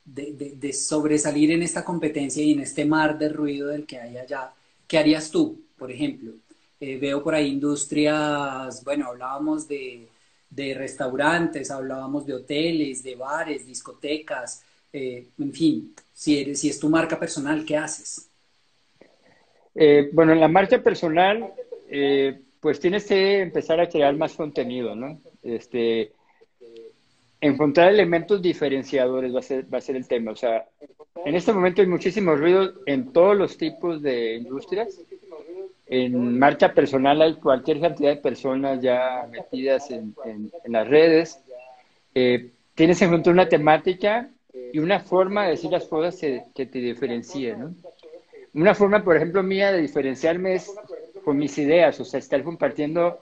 [0.04, 4.52] de, sobresalir en esta competencia y en este mar de ruido del que hay allá.
[4.88, 6.32] ¿Qué harías tú, por ejemplo?
[6.80, 10.08] Eh, veo por ahí industrias, bueno, hablábamos de,
[10.74, 16.88] restaurantes, hablábamos de hoteles, de bares, discotecas, eh, en fin, si, eres, si es tu
[16.88, 18.28] marca personal, ¿qué haces?
[19.74, 21.52] Eh, bueno, en la marca personal,
[22.60, 25.20] pues tienes que empezar a crear más contenido, ¿no?
[25.42, 26.12] Este,
[27.40, 30.32] encontrar elementos diferenciadores va a ser, va a ser el tema.
[30.32, 30.66] O sea,
[31.24, 35.00] en este momento hay muchísimo ruido en todos los tipos de industrias.
[35.86, 40.14] En marcha personal hay cualquier cantidad de personas ya metidas en,
[40.66, 41.40] las redes.
[42.14, 44.28] Eh, tienes que encontrar una temática
[44.72, 47.74] y una forma de decir las cosas que te diferencie, ¿no?
[48.56, 50.74] Una forma, por ejemplo, mía de diferenciarme es
[51.22, 53.18] con mis ideas, o sea, estar compartiendo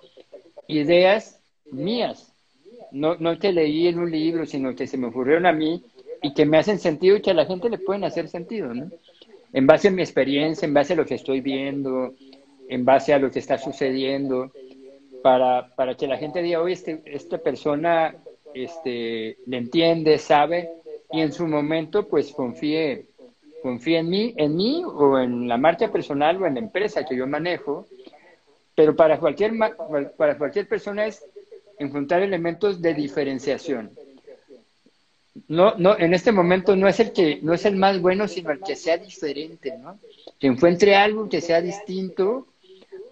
[0.68, 1.40] ideas
[1.72, 2.32] mías,
[2.92, 5.82] no, no que leí en un libro, sino que se me ocurrieron a mí
[6.22, 8.90] y que me hacen sentido y que a la gente le pueden hacer sentido, ¿no?
[9.52, 12.14] En base a mi experiencia, en base a lo que estoy viendo,
[12.68, 14.52] en base a lo que está sucediendo,
[15.22, 18.14] para, para que la gente diga, oye, este, esta persona
[18.52, 20.70] este, le entiende, sabe,
[21.10, 23.06] y en su momento, pues confíe,
[23.62, 27.16] confíe en mí, en mí o en la marca personal o en la empresa que
[27.16, 27.86] yo manejo,
[28.74, 29.52] pero para cualquier,
[30.16, 31.24] para cualquier persona es
[31.78, 33.92] encontrar elementos de diferenciación.
[35.48, 38.50] No, no, en este momento no es el que, no es el más bueno, sino
[38.50, 39.98] el que sea diferente, ¿no?
[40.38, 42.46] Que encuentre algo que sea distinto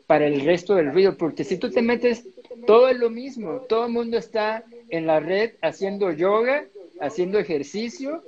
[0.06, 2.26] para el resto del ruido, porque si tú te metes,
[2.66, 6.66] todo es lo mismo, todo el mundo está en la red haciendo yoga,
[7.00, 8.22] haciendo ejercicio,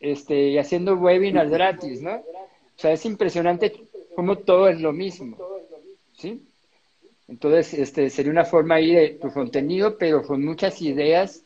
[0.00, 2.16] este, y haciendo webinars gratis, ¿no?
[2.16, 3.72] O sea, es impresionante
[4.14, 5.36] cómo todo es lo mismo,
[6.16, 6.46] ¿sí?
[7.28, 11.42] Entonces, este, sería una forma ahí de tu contenido, pero con muchas ideas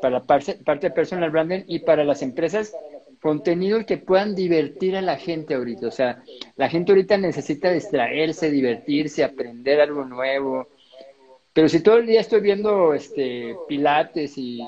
[0.00, 2.74] para parte, parte personal branding y para las empresas,
[3.20, 5.86] contenido que puedan divertir a la gente ahorita.
[5.86, 6.22] O sea,
[6.56, 10.68] la gente ahorita necesita distraerse, divertirse, aprender algo nuevo.
[11.52, 14.60] Pero si todo el día estoy viendo este pilates y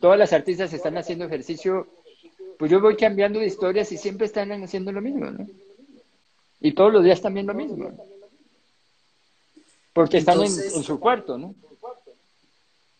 [0.00, 1.86] todas las artistas están haciendo ejercicio,
[2.58, 5.46] pues yo voy cambiando de historias y siempre están haciendo lo mismo, ¿no?
[6.60, 7.90] Y todos los días viendo lo mismo.
[9.92, 11.54] Porque están en, su cuarto, ¿no?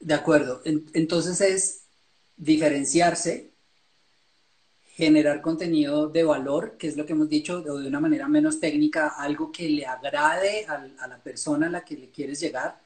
[0.00, 0.62] De acuerdo.
[0.64, 1.82] Entonces es
[2.36, 3.49] diferenciarse,
[5.00, 9.08] generar contenido de valor, que es lo que hemos dicho, de una manera menos técnica,
[9.18, 12.80] algo que le agrade a, la persona a la que le quieres llegar.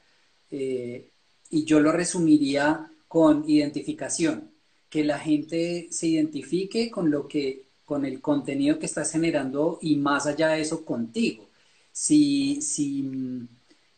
[0.49, 1.09] Eh,
[1.51, 4.51] y yo lo resumiría con identificación,
[4.89, 9.95] que la gente se identifique con lo que, con el contenido que estás generando y
[9.97, 11.47] más allá de eso contigo.
[11.91, 13.47] Si, si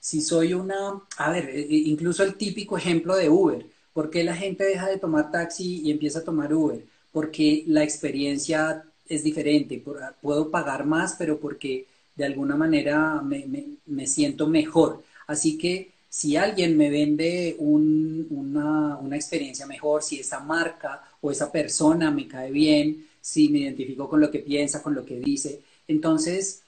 [0.07, 4.23] si soy una, a ver, e, e, incluso el típico ejemplo de Uber, ¿por qué
[4.23, 6.85] la gente deja de tomar taxi y empieza a tomar Uber?
[7.11, 9.83] Porque la experiencia es diferente,
[10.21, 15.03] puedo pagar más, pero porque de alguna manera me, siento mejor.
[15.27, 21.51] Así que si alguien me vende una, una, experiencia mejor, si esa marca o esa
[21.51, 25.61] persona me cae bien, si me identifico con lo que piensa, con lo que dice,
[25.87, 26.63] entonces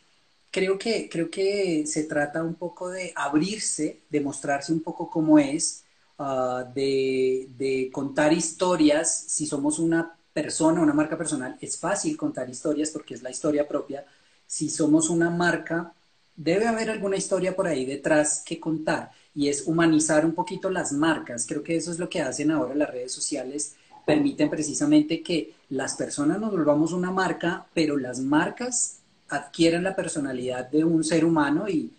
[0.51, 5.39] creo que, creo que se trata un poco de abrirse, de mostrarse un poco cómo
[5.39, 5.83] es,
[6.17, 9.25] ah, de, contar historias.
[9.27, 13.67] Si somos una persona, una marca personal, es fácil contar historias porque es la historia
[13.67, 14.05] propia.
[14.47, 15.93] Si somos una marca,
[16.35, 20.91] debe haber alguna historia por ahí detrás que contar y es humanizar un poquito las
[20.91, 21.45] marcas.
[21.47, 23.75] Creo que eso es lo que hacen ahora las redes sociales.
[24.05, 30.69] Permiten precisamente que las personas nos volvamos una marca, pero las marcas adquieran la personalidad
[30.69, 31.93] de un ser humano y,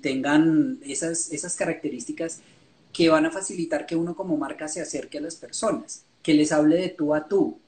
[0.00, 2.38] tengan esas, esas características
[2.92, 6.52] que van a facilitar que uno como marca se acerque a las personas, que les
[6.52, 7.58] hable de tú a tú,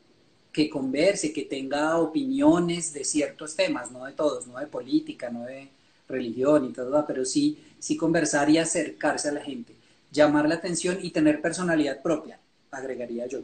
[0.54, 5.44] que converse, que tenga opiniones de ciertos temas, no de todos, no de política, no
[5.44, 5.68] de
[6.08, 9.74] religión y todo, pero sí, sí conversar y acercarse a la gente,
[10.10, 12.38] llamar la atención y tener personalidad propia,
[12.70, 13.40] agregaría yo.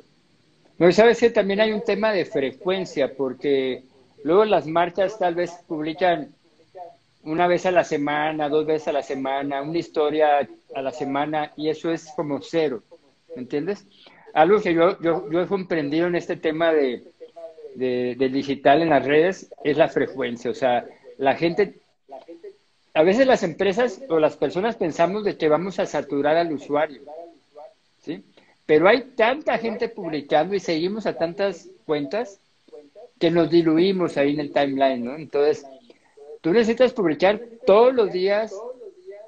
[0.78, 3.82] No, sabes que también hay un tema de frecuencia, porque
[4.22, 6.28] Luego las marchas tal vez publican
[7.22, 11.52] una vez a la semana, dos veces a la semana, una historia a la semana,
[11.56, 12.82] y eso es como cero,
[13.34, 13.84] ¿me entiendes?
[14.34, 17.02] Algo que yo, yo, yo he comprendido en este tema de,
[17.74, 20.86] de, digital en las redes es la frecuencia, o sea,
[21.18, 21.74] la gente,
[22.94, 27.02] a veces las empresas o las personas pensamos de que vamos a saturar al usuario,
[28.02, 28.24] ¿sí?
[28.66, 32.38] Pero hay tanta gente publicando y seguimos a tantas cuentas
[33.18, 35.16] que nos diluimos ahí en el timeline, ¿no?
[35.16, 35.66] Entonces,
[36.40, 38.54] tú necesitas publicar todos los días,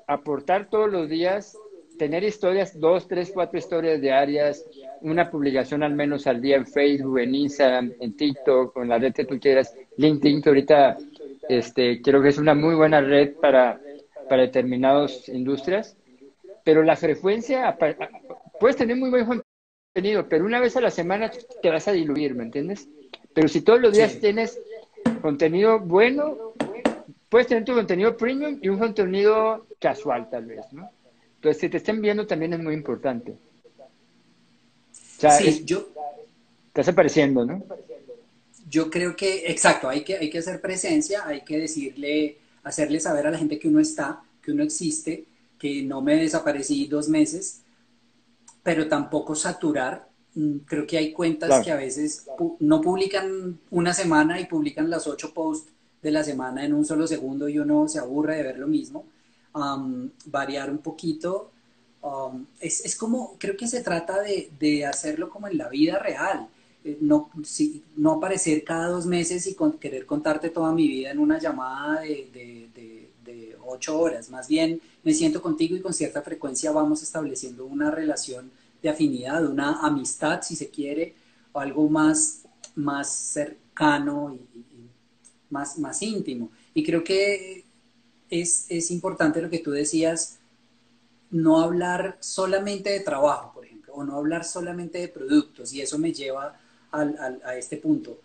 [0.06, 1.56] aportar todos los días,
[1.98, 4.64] tener historias, dos, tres, cuatro historias diarias,
[5.00, 9.12] una publicación al menos al día en Facebook, en Instagram, en TikTok, en la red
[9.12, 10.96] que tú quieras, LinkedIn, que ahorita
[11.48, 13.80] este, creo que es una muy buena red para,
[14.28, 15.96] para determinadas industrias,
[16.64, 17.76] pero la frecuencia,
[18.60, 19.42] puedes tener muy buen
[19.94, 21.30] contenido, pero una vez a la semana
[21.60, 22.88] te vas a diluir, ¿me entiendes?
[23.34, 24.60] Pero si todos los días tienes
[25.20, 26.54] contenido bueno,
[27.28, 30.90] puedes tener tu contenido premium y un contenido casual tal vez, ¿no?
[31.42, 33.36] Entonces, si te estén viendo también es muy importante.
[34.92, 35.88] O sí, yo...
[36.68, 37.62] Estás apareciendo, ¿no?
[38.68, 43.26] Yo creo que, exacto, hay que, hay que hacer presencia, hay que decirle, hacerle saber
[43.26, 45.24] a la gente que uno está, que uno existe,
[45.58, 47.60] que no me desaparecí dos meses,
[48.62, 52.26] pero tampoco saturar Mm, creo que hay cuentas que a veces
[52.60, 55.70] no publican una semana y publican las ocho posts
[56.00, 59.04] de la semana en un solo segundo y uno se aburre de ver lo mismo.
[60.26, 61.50] Variar un poquito.
[62.60, 66.48] es, es, como, creo que se trata de, de hacerlo como en la vida real.
[66.84, 71.20] Eh, no, si, no aparecer cada dos meses y querer contarte toda mi vida en
[71.20, 74.28] una llamada de, de, ocho horas.
[74.28, 78.50] Más bien me siento contigo y con cierta frecuencia vamos estableciendo una relación
[78.82, 81.14] de afinidad, una amistad, si se quiere,
[81.52, 82.42] o algo más,
[82.74, 84.66] más cercano y,
[85.48, 86.50] más, más íntimo.
[86.74, 87.61] Y creo que
[88.40, 90.38] es, es, importante lo que tú decías,
[91.30, 95.98] no hablar solamente de trabajo, por ejemplo, o no hablar solamente de productos, y eso
[95.98, 96.58] me lleva
[96.90, 98.20] al, a este punto.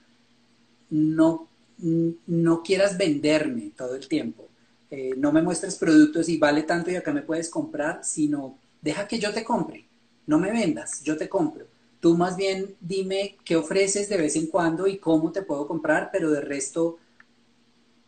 [0.90, 1.48] No,
[1.78, 4.48] no quieras venderme todo el tiempo.
[4.90, 9.08] Eh, no me muestres productos y vale tanto y acá me puedes comprar, sino deja
[9.08, 9.88] que yo te compre
[10.28, 11.66] no me vendas, yo te compro.
[12.00, 16.10] Tú más bien dime qué ofreces de vez en cuando y cómo te puedo comprar,
[16.12, 17.00] pero de resto,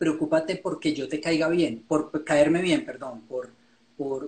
[0.00, 3.50] preocúpate porque yo te caiga bien, por caerme bien, perdón, por,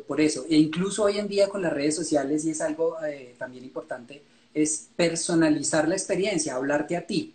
[0.06, 0.44] por, eso.
[0.50, 4.20] E incluso hoy en día con las redes sociales, y es algo eh, también importante,
[4.52, 7.32] es personalizar la experiencia, hablarte a ti.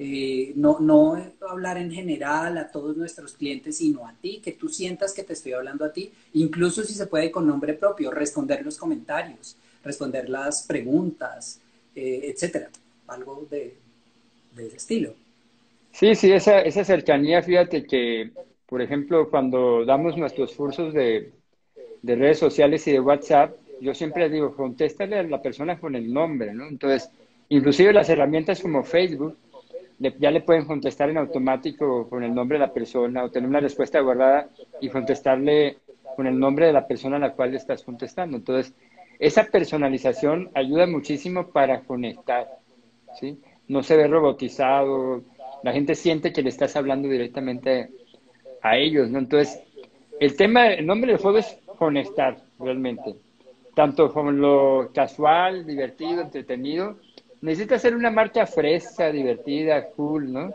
[0.00, 1.16] Eh, no, no
[1.48, 5.34] hablar en general a todos nuestros clientes, sino a ti, que tú sientas que te
[5.34, 9.54] estoy hablando a ti, incluso si se puede con nombre propio, responder los comentarios,
[9.84, 11.60] responder las preguntas,
[11.94, 12.68] eh, etcétera.
[13.06, 13.76] Algo de,
[14.56, 15.14] ese estilo.
[15.92, 18.30] Sí, sí, esa, esa cercanía, fíjate que,
[18.66, 21.32] por ejemplo, cuando damos nuestros cursos de,
[22.02, 26.12] de redes sociales y de WhatsApp, yo siempre digo, contéstale a la persona con el
[26.12, 26.66] nombre, ¿no?
[26.68, 27.10] Entonces,
[27.48, 29.38] inclusive las herramientas como Facebook,
[29.98, 33.60] ya le pueden contestar en automático con el nombre de la persona o tener una
[33.60, 34.48] respuesta guardada
[34.80, 35.78] y contestarle
[36.16, 38.36] con el nombre de la persona a la cual le estás contestando.
[38.38, 38.74] Entonces,
[39.18, 42.48] esa personalización ayuda muchísimo para conectar,
[43.18, 43.40] ¿sí?
[43.68, 45.22] No se ve robotizado,
[45.62, 47.90] la gente siente que le estás hablando directamente
[48.62, 49.18] a ellos, ¿no?
[49.18, 49.62] Entonces,
[50.18, 53.14] el tema, el nombre del juego es conectar realmente,
[53.74, 56.96] tanto con lo casual, divertido, entretenido.
[57.40, 60.52] Necesita ser una marca fresca, divertida, cool, ¿no?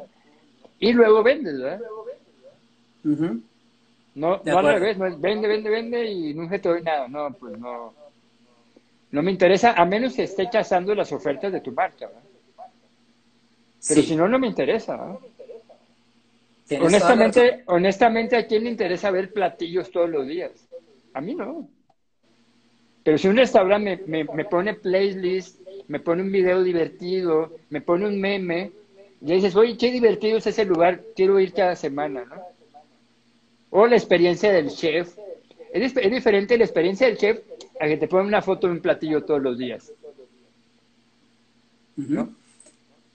[0.80, 1.82] Y luego vendes, ¿verdad?
[4.14, 7.32] No, no al revés, no es vende, vende, vende y nunca te doy nada, no,
[7.34, 7.94] pues no
[9.16, 12.10] no me interesa, a menos que esté cazando las ofertas de tu marca.
[13.88, 15.18] Pero si no, no me interesa.
[16.82, 20.52] Honestamente, honestamente, ¿a quién le interesa ver platillos todos los días?
[21.14, 21.70] A mí no.
[23.04, 28.08] Pero si un restaurante me, me, pone playlist, me pone un video divertido, me pone
[28.08, 28.72] un meme,
[29.22, 32.42] y dices, oye, qué divertido es ese lugar, quiero ir cada semana, ¿no?
[33.70, 35.16] O la experiencia del chef.
[35.72, 37.42] Es, es diferente la experiencia del chef
[37.80, 39.92] a que te pongan una foto de un platillo todos los días.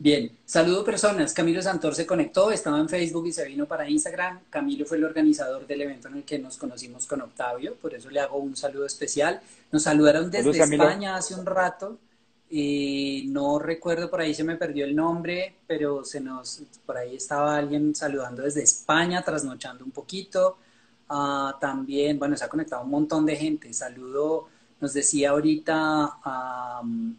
[0.03, 1.35] Bien, saludo personas.
[1.35, 4.41] Camilo Santor se conectó, estaba en Facebook y se vino para Instagram.
[4.49, 8.09] Camilo fue el organizador del evento en el que nos conocimos con Octavio, por eso
[8.09, 9.43] le hago un saludo especial.
[9.71, 11.99] Nos saludaron desde España hace un rato
[12.49, 17.17] y no recuerdo, por ahí se me perdió el nombre, pero se nos, por ahí
[17.17, 20.57] estaba alguien saludando desde España, trasnochando un poquito.
[21.11, 23.71] Ah, también, bueno, se ha conectado un montón de gente.
[23.75, 24.49] Saludo,
[24.81, 26.17] nos decía ahorita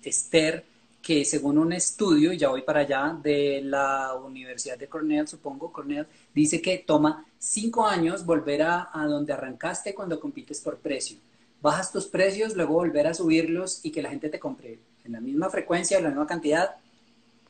[0.02, 0.71] Esther
[1.02, 6.06] que según un estudio, ya voy para allá, de la Universidad de Cornell, supongo, Cornell,
[6.34, 11.18] dice que toma cinco años volver a, a donde arrancaste cuando compites por precio.
[11.62, 15.22] Bajas tus precios, luego volver a subirlos y que la gente te compre en la
[15.22, 16.76] misma frecuencia o la misma cantidad,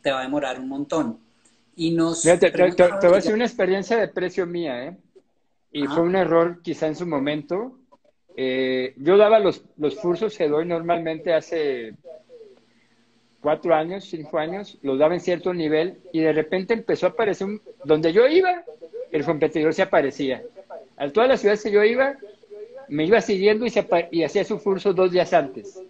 [0.01, 1.19] te va a demorar un montón.
[1.75, 2.21] Y nos...
[2.21, 4.97] te, te, voy a decir una experiencia de precio mía, ¿eh?
[5.73, 7.77] Y fue un error quizá en su momento.
[8.35, 11.95] Eh, yo daba los, los cursos que doy normalmente hace
[13.41, 17.47] cuatro años, cinco años, los daba en cierto nivel y de repente empezó a aparecer
[17.47, 18.63] un, donde yo iba,
[19.11, 20.43] el competidor se aparecía.
[20.97, 22.15] A todas las ciudades que yo iba,
[22.87, 25.81] me iba siguiendo y, se, y hacía su curso dos días antes.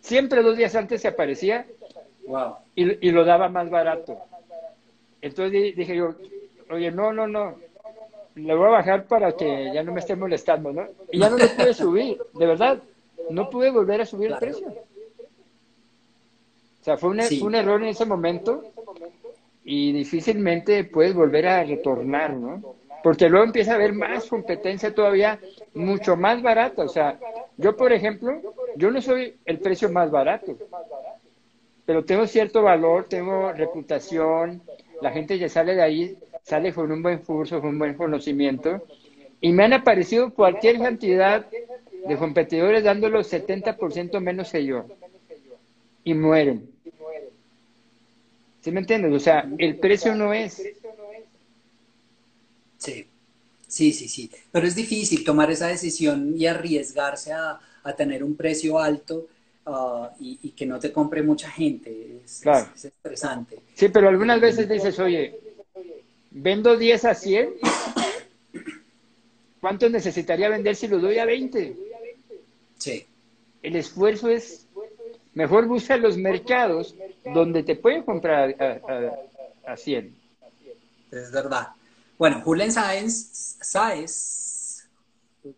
[0.00, 1.66] Siempre dos días antes se aparecía
[2.74, 4.18] y, y lo daba más barato.
[5.22, 6.14] Entonces dije yo,
[6.70, 7.56] oye, no, no, no,
[8.36, 10.86] le voy a bajar para que ya no me esté molestando, ¿no?
[11.10, 12.78] Y ya no lo pude subir, de verdad,
[13.30, 14.66] no pude volver a subir el precio.
[16.86, 18.62] O sea, fue un, error en ese momento
[19.64, 22.76] y difícilmente puedes volver a retornar, ¿no?
[23.02, 25.40] Porque luego empieza a haber más competencia todavía
[25.74, 26.84] mucho más barata.
[26.84, 27.18] O sea,
[27.56, 28.40] yo, por ejemplo,
[28.76, 30.56] yo no soy el precio más barato,
[31.84, 34.62] pero tengo cierto valor, tengo reputación,
[35.02, 38.86] la gente ya sale de ahí sale con un buen curso, con un buen conocimiento,
[39.40, 41.46] y me han aparecido cualquier cantidad
[42.06, 44.84] de competidores dándolo 70% menos que yo,
[46.04, 46.75] y mueren.
[48.66, 49.12] ¿Sí me entiendes?
[49.12, 50.60] O sea, el precio no es.
[52.78, 53.06] Sí,
[53.68, 54.28] sí, sí, sí.
[54.50, 57.60] Pero es difícil tomar esa decisión y arriesgarse a,
[57.96, 59.28] tener un precio alto
[59.66, 62.18] uh, y, que no te compre mucha gente.
[62.24, 62.68] Es, claro.
[62.74, 63.60] es, estresante.
[63.72, 65.38] Sí, pero algunas veces dices, oye,
[66.32, 67.50] Vendo 10 a 100.
[69.60, 71.76] ¿Cuánto necesitaría vender si lo doy a 20?
[72.78, 73.06] Sí.
[73.62, 74.65] El esfuerzo es,
[75.36, 76.96] mejor busca los mercados
[77.32, 78.56] donde te pueden comprar
[79.64, 80.16] a, 100.
[81.12, 81.68] Es verdad.
[82.18, 84.88] Bueno, Julen Sáenz, Sáez,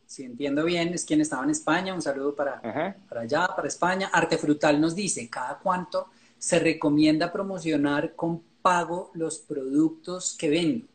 [0.07, 1.95] si entiendo bien, es quien estaba en España.
[1.95, 2.61] Un saludo para,
[3.09, 4.11] para allá, para España.
[4.13, 6.09] Arte Frutal nos dice, ¿cada cuánto
[6.39, 10.87] se recomienda promocionar con pago los productos que vendo.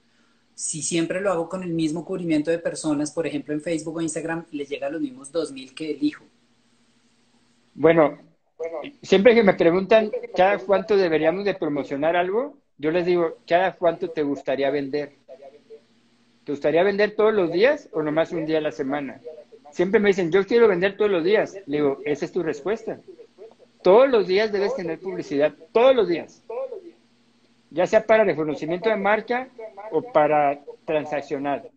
[0.56, 4.02] Si siempre lo hago con el mismo cubrimiento de personas, por ejemplo en Facebook o
[4.02, 6.24] Instagram, le llega a los mismos 2.000 que elijo.
[7.74, 8.20] Bueno,
[9.02, 14.10] siempre que me preguntan cada cuánto deberíamos de promocionar algo, yo les digo, cada cuánto
[14.10, 15.14] te gustaría vender.
[16.44, 19.22] ¿Te gustaría vender todos los días o nomás un día a la semana?
[19.72, 21.56] Siempre me dicen, yo quiero vender todos los días.
[21.66, 23.00] Le digo, esa es tu respuesta.
[23.82, 26.44] Todos los días debes tener publicidad, todos los días
[27.74, 29.50] ya sea para reconocimiento de marca
[29.92, 31.68] o para transaccionar.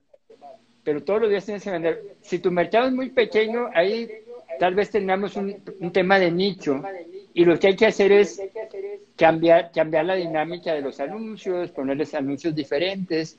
[0.84, 2.16] Pero todos los días tienes que vender.
[2.20, 4.08] Si tu mercado es muy pequeño, ahí
[4.58, 5.54] tal vez tengamos un,
[5.92, 6.82] tema de nicho
[7.34, 8.40] y lo que hay que hacer es
[9.16, 13.38] cambiar, cambiar la dinámica de los anuncios, ponerles anuncios diferentes.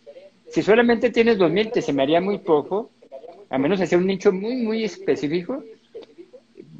[0.49, 2.91] Si solamente tienes 2.000, te se me haría muy poco,
[3.49, 5.63] a menos hacer un nicho muy, muy específico,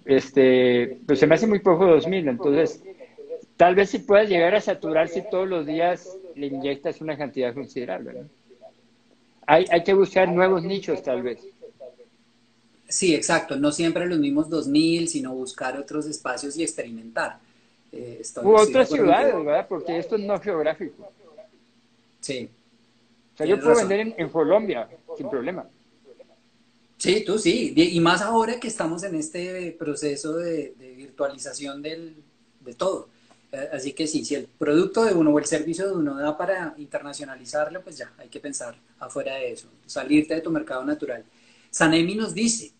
[0.06, 2.30] este, pues se me hace muy poco 2.000.
[2.30, 2.82] Entonces,
[3.58, 7.56] Tal vez si puedas llegar a saturar si todos los días le inyectas una cantidad
[7.56, 8.26] considerable.
[9.48, 11.44] Hay, hay que buscar nuevos nichos, tal vez.
[12.88, 13.56] Sí, exacto.
[13.58, 17.40] No siempre los mismos 2000, sino buscar otros espacios y experimentar.
[17.92, 19.66] Eh, U otras ciudades, ¿verdad?
[19.68, 21.10] Porque esto es no geográfico.
[22.20, 22.50] Sí.
[23.34, 25.68] O sea, yo puedo vender en, Colombia sin problema.
[26.98, 27.74] Sí, tú sí.
[27.76, 32.16] Y más ahora que estamos en este proceso de, virtualización del,
[32.62, 33.10] de todo.
[33.52, 36.38] Eh, así que sí, si el producto de uno o el servicio de uno da
[36.38, 41.24] para internacionalizarlo, pues ya, hay que pensar afuera de eso, salirte de tu mercado natural.
[41.70, 42.72] Sanemi nos dice,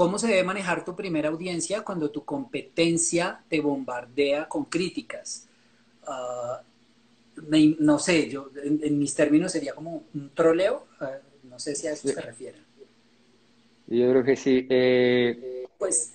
[0.00, 5.46] ¿cómo se debe manejar tu primera audiencia cuando tu competencia te bombardea con críticas?
[6.06, 6.62] Ah,
[7.80, 11.92] no sé, yo en, mis términos sería como un troleo, ah, no sé si a
[11.92, 12.56] eso se refiere.
[13.88, 14.66] Yo creo que sí.
[14.70, 16.14] Eh, pues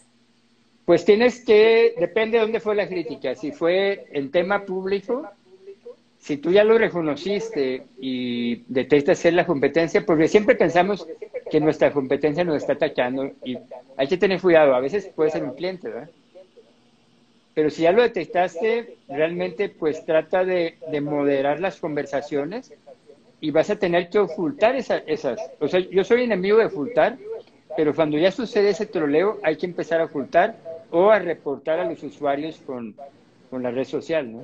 [0.84, 5.30] pues tienes que, depende de dónde fue la crítica, si fue el tema público,
[6.18, 11.06] si tú ya lo reconociste y detestas ser la competencia, porque siempre pensamos
[11.50, 13.58] que nuestra competencia nos está atacando y
[13.98, 16.10] hay que tener cuidado, a veces puede ser un cliente, ¿verdad?
[17.56, 22.74] Pero si ya lo detectaste, realmente pues trata de, moderar las conversaciones
[23.40, 25.40] y vas a tener que ocultar esas, esas.
[25.60, 27.18] O sea, yo soy enemigo de ocultar,
[27.78, 30.58] pero cuando ya sucede ese troleo hay que empezar a ocultar
[30.92, 32.96] o a reportar a los usuarios con,
[33.52, 34.44] la red social, ¿no?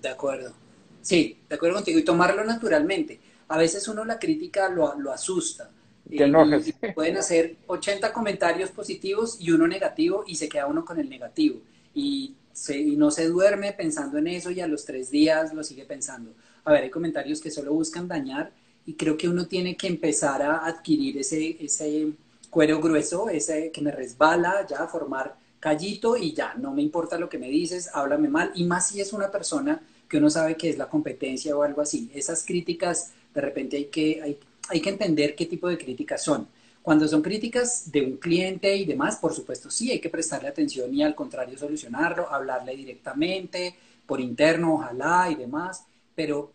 [0.00, 0.54] De acuerdo.
[1.02, 1.98] Sí, de acuerdo contigo.
[1.98, 3.20] Y tomarlo naturalmente.
[3.48, 5.70] A veces uno la crítica lo, lo asusta.
[6.08, 6.64] Te enojas.
[6.94, 11.60] pueden hacer 80 comentarios positivos y uno negativo y se queda uno con el negativo.
[11.94, 12.34] Y
[12.68, 16.32] y no se duerme pensando en eso y a los tres días lo sigue pensando.
[16.64, 18.52] A ver, hay comentarios que solo buscan dañar
[18.84, 22.12] y creo que uno tiene que empezar a adquirir ese, ese
[22.50, 27.28] cuero grueso, ese que me resbala, ya formar callito y ya, no me importa lo
[27.28, 30.70] que me dices, háblame mal, y más si es una persona que uno sabe que
[30.70, 32.10] es la competencia o algo así.
[32.14, 34.36] Esas críticas, de repente hay que, hay,
[34.68, 36.48] hay que entender qué tipo de críticas son.
[36.82, 40.92] Cuando son críticas de un cliente y demás, por supuesto sí, hay que prestarle atención
[40.92, 43.76] y al contrario solucionarlo, hablarle directamente,
[44.06, 45.84] por interno, ojalá y demás,
[46.16, 46.50] pero,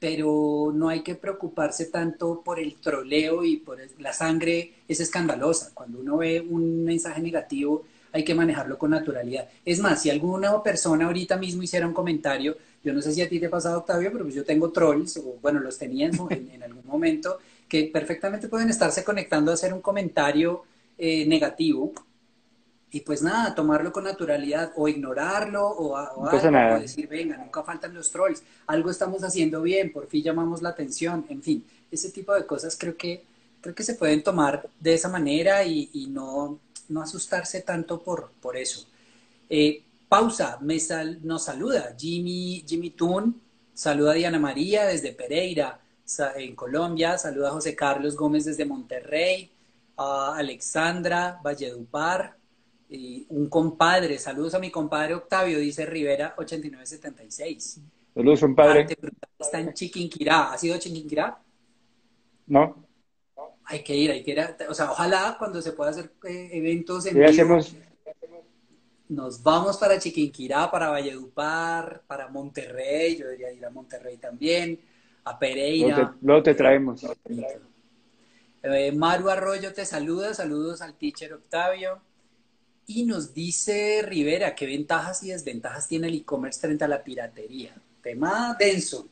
[0.00, 5.70] pero no hay que preocuparse tanto por el troleo y por la sangre, es escandalosa.
[5.72, 9.48] Cuando uno ve un mensaje negativo, hay que manejarlo con naturalidad.
[9.64, 13.28] Es más, si alguna persona ahorita mismo hiciera un comentario, yo no sé si a
[13.28, 16.50] ti te ha pasado, Octavio, pero pues yo tengo trolls, o bueno, los tenía en,
[16.52, 20.64] en algún momento, que perfectamente pueden estarse conectando a hacer un comentario
[20.98, 21.92] eh, negativo
[22.92, 28.12] y pues nada, tomarlo con naturalidad o ignorarlo o, o, decir, venga, nunca faltan los
[28.12, 32.46] trolls, algo estamos haciendo bien, por fin llamamos la atención, en fin, ese tipo de
[32.46, 33.24] cosas creo que,
[33.60, 38.30] creo que se pueden tomar de esa manera y, y no, no asustarse tanto por,
[38.40, 38.86] por eso.
[39.50, 40.78] Eh, Pausa, me
[41.22, 43.40] nos saluda Jimmy, Jimmy Tun,
[43.72, 45.80] saluda a Diana María desde Pereira,
[46.36, 49.50] en Colombia, saluda a José Carlos Gómez desde Monterrey,
[49.96, 52.36] a Alexandra Valledupar,
[52.88, 57.80] y un compadre, saludos a mi compadre Octavio, dice Rivera 8976.
[58.14, 58.86] Saludos, compadre.
[59.38, 61.40] Está en Chiquinquirá, ¿ha sido Chiquinquirá?
[62.46, 62.86] No.
[63.64, 67.06] Hay que ir, hay que ir, o sea, ojalá cuando se pueda hacer eh, eventos
[67.06, 67.74] en vivo, hacemos,
[69.08, 74.80] nos vamos para Chiquinquirá, para Valledupar, para Monterrey, yo debería ir a Monterrey también,
[75.24, 76.16] a Pereira.
[76.22, 77.04] Luego te, traemos.
[78.62, 82.00] Eh, Maru Arroyo te saluda, saludos al teacher Octavio.
[82.86, 87.74] Y nos dice Rivera, ¿qué ventajas y desventajas tiene el e-commerce frente a la piratería?
[88.02, 89.08] Tema denso.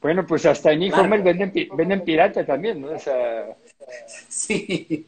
[0.00, 2.92] Bueno, pues hasta en e-commerce venden, venden pirata también, ¿no?
[2.92, 3.56] O sea...
[4.28, 5.06] Sí.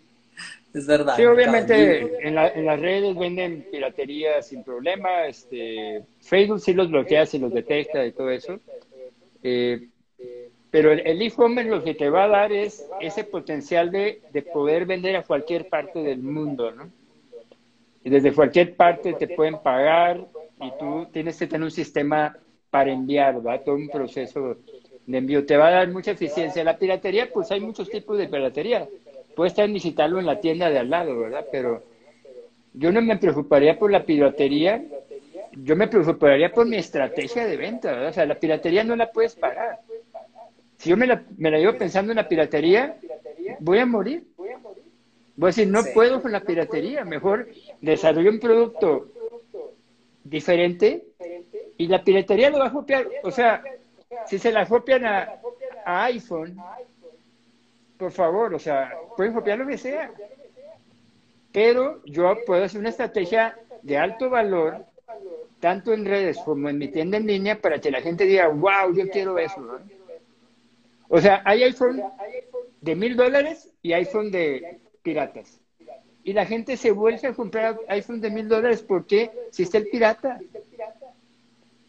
[0.78, 1.16] Es verdad.
[1.16, 5.26] Sí, obviamente en, las redes venden piratería sin problema.
[5.26, 8.60] Este, Facebook sí los bloquea, si los detecta y todo eso.
[9.42, 9.88] Eh,
[10.70, 14.22] pero el e-commerce lo que te va a dar es ese potencial de,
[14.52, 16.90] poder vender a cualquier parte del mundo, ¿no?
[18.04, 20.24] Y desde cualquier parte te pueden pagar
[20.60, 22.36] y tú tienes que tener un sistema
[22.70, 23.62] para enviar, ¿verdad?
[23.64, 24.58] Todo un proceso
[25.06, 25.44] de envío.
[25.44, 26.62] Te va a dar mucha eficiencia.
[26.62, 28.86] La piratería, pues hay muchos tipos de piratería
[29.38, 31.46] puede estar en visitarlo en la tienda de al lado, ¿verdad?
[31.52, 31.84] Pero
[32.72, 34.82] yo no me preocuparía por la piratería,
[35.52, 38.08] yo me preocuparía por mi estrategia de venta, ¿verdad?
[38.08, 39.78] O sea, la piratería no la puedes parar.
[40.76, 42.96] Si yo me la, me la llevo pensando en la piratería,
[43.60, 44.26] voy a morir.
[45.36, 47.46] Voy a decir, no puedo con la piratería, mejor
[47.80, 49.06] desarrollo un producto
[50.24, 51.04] diferente
[51.76, 53.06] y la piratería lo va a copiar.
[53.22, 53.62] O sea,
[54.26, 55.38] si se la copian a,
[55.84, 56.56] a iPhone,
[57.98, 60.12] por favor, o sea, pueden copiar lo que sea.
[61.52, 64.84] Pero yo puedo hacer una estrategia de alto valor,
[65.60, 68.94] tanto en redes como en mi tienda en línea, para que la gente diga, wow,
[68.94, 69.80] yo quiero eso.
[71.08, 72.02] O sea, hay iPhone
[72.80, 75.60] de mil dólares y iPhone de piratas.
[76.22, 78.82] Y la gente se vuelve a comprar iPhone de mil dólares.
[78.82, 79.30] ¿Por qué?
[79.50, 80.38] Si está el pirata.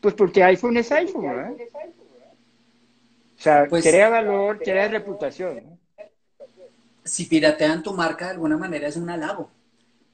[0.02, 1.54] Pues porque iPhone es iPhone, ¿verdad?
[3.38, 5.79] O sea, pues, crea valor, crea reputación
[7.10, 9.50] si piratean tu marca de alguna manera es un halago.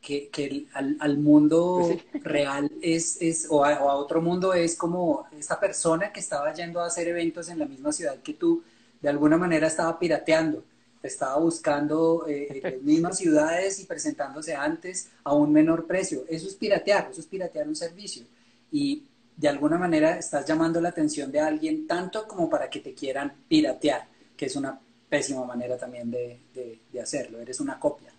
[0.02, 5.60] Que, que al, mundo pues real es, es o, a, otro mundo es como esta
[5.60, 8.62] persona que estaba yendo a hacer eventos en la misma ciudad que tú,
[9.02, 10.64] de alguna manera estaba pirateando,
[11.02, 16.24] estaba buscando eh, las mismas ciudades y presentándose antes a un menor precio.
[16.30, 18.26] Eso es piratear, eso es piratear un servicio.
[18.72, 22.94] Y de alguna manera estás llamando la atención de alguien tanto como para que te
[22.94, 24.80] quieran piratear, que es una
[25.10, 28.12] pésima manera también de, de, hacerlo, eres una copia.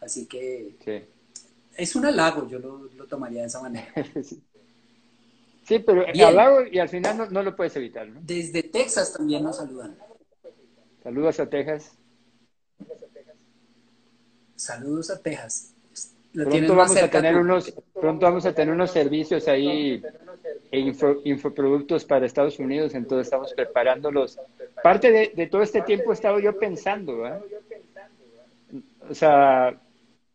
[0.00, 1.06] Así que
[1.76, 3.86] es un halago, yo lo, lo, tomaría de esa manera.
[5.64, 8.08] sí, pero el halago y al final no, lo puedes evitar.
[8.08, 8.20] ¿no?
[8.22, 9.96] Desde Texas también nos saludan.
[11.02, 11.92] Saludos a Texas.
[14.56, 15.74] Saludos a Texas.
[16.32, 20.02] pronto vamos a tener unos, pronto vamos a tener unos servicios ahí
[20.70, 20.92] e
[21.24, 24.38] infoproductos para Estados Unidos, entonces estamos preparándolos.
[24.82, 27.22] Parte de, todo este tiempo he estado yo pensando,
[29.08, 29.78] O sea,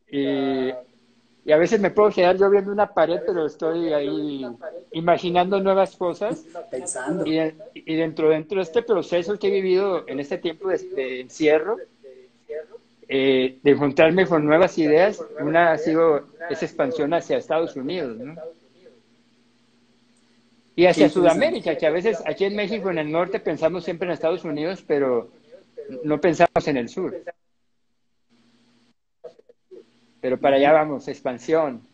[0.10, 4.46] y, a veces me puedo quedar yo viendo una pared, pero estoy ahí
[4.92, 6.46] imaginando nuevas cosas.
[6.72, 7.26] Pensando.
[7.26, 11.78] Y, dentro, dentro de este proceso que he vivido en este tiempo de, encierro,
[13.08, 18.36] eh, de encontrarme con nuevas ideas, una ha sido esa expansión hacia Estados Unidos, ¿no?
[20.80, 24.14] Y hacia Sudamérica, que a veces aquí en México, en el norte, pensamos siempre en
[24.14, 25.30] Estados Unidos, pero
[26.06, 27.22] no pensamos en el sur.
[30.22, 31.86] Pero para allá vamos, expansión.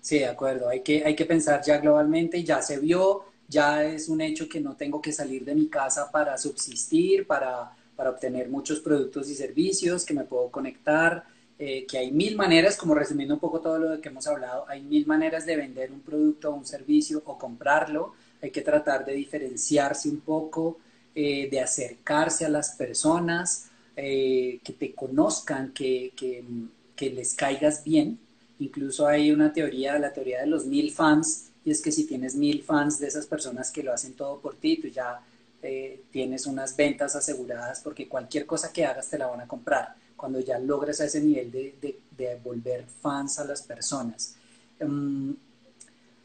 [0.00, 0.68] Sí, de acuerdo.
[0.68, 4.60] Hay que, hay que pensar ya globalmente ya se vio, ya es un hecho que
[4.60, 9.36] no tengo que salir de mi casa para subsistir, para, para obtener muchos productos y
[9.36, 11.26] servicios, que me puedo conectar,
[11.58, 14.82] eh, que hay mil maneras, como resumiendo un poco todo lo que hemos hablado, hay
[14.82, 18.12] mil maneras de vender un producto o un servicio o comprarlo.
[18.42, 20.78] Hay que tratar de diferenciarse un poco,
[21.14, 28.18] eh, de acercarse a las personas, eh, que te conozcan, que, que, les caigas bien.
[28.58, 32.34] Incluso hay una teoría, la teoría de los mil fans, y es que si tienes
[32.34, 35.20] mil fans de esas personas que lo hacen todo por ti, tú ya
[35.62, 39.94] eh, tienes unas ventas aseguradas porque cualquier cosa que hagas te la van a comprar
[40.16, 44.36] cuando ya logras a ese nivel de, de, volver fans a las personas.
[44.80, 45.34] Em,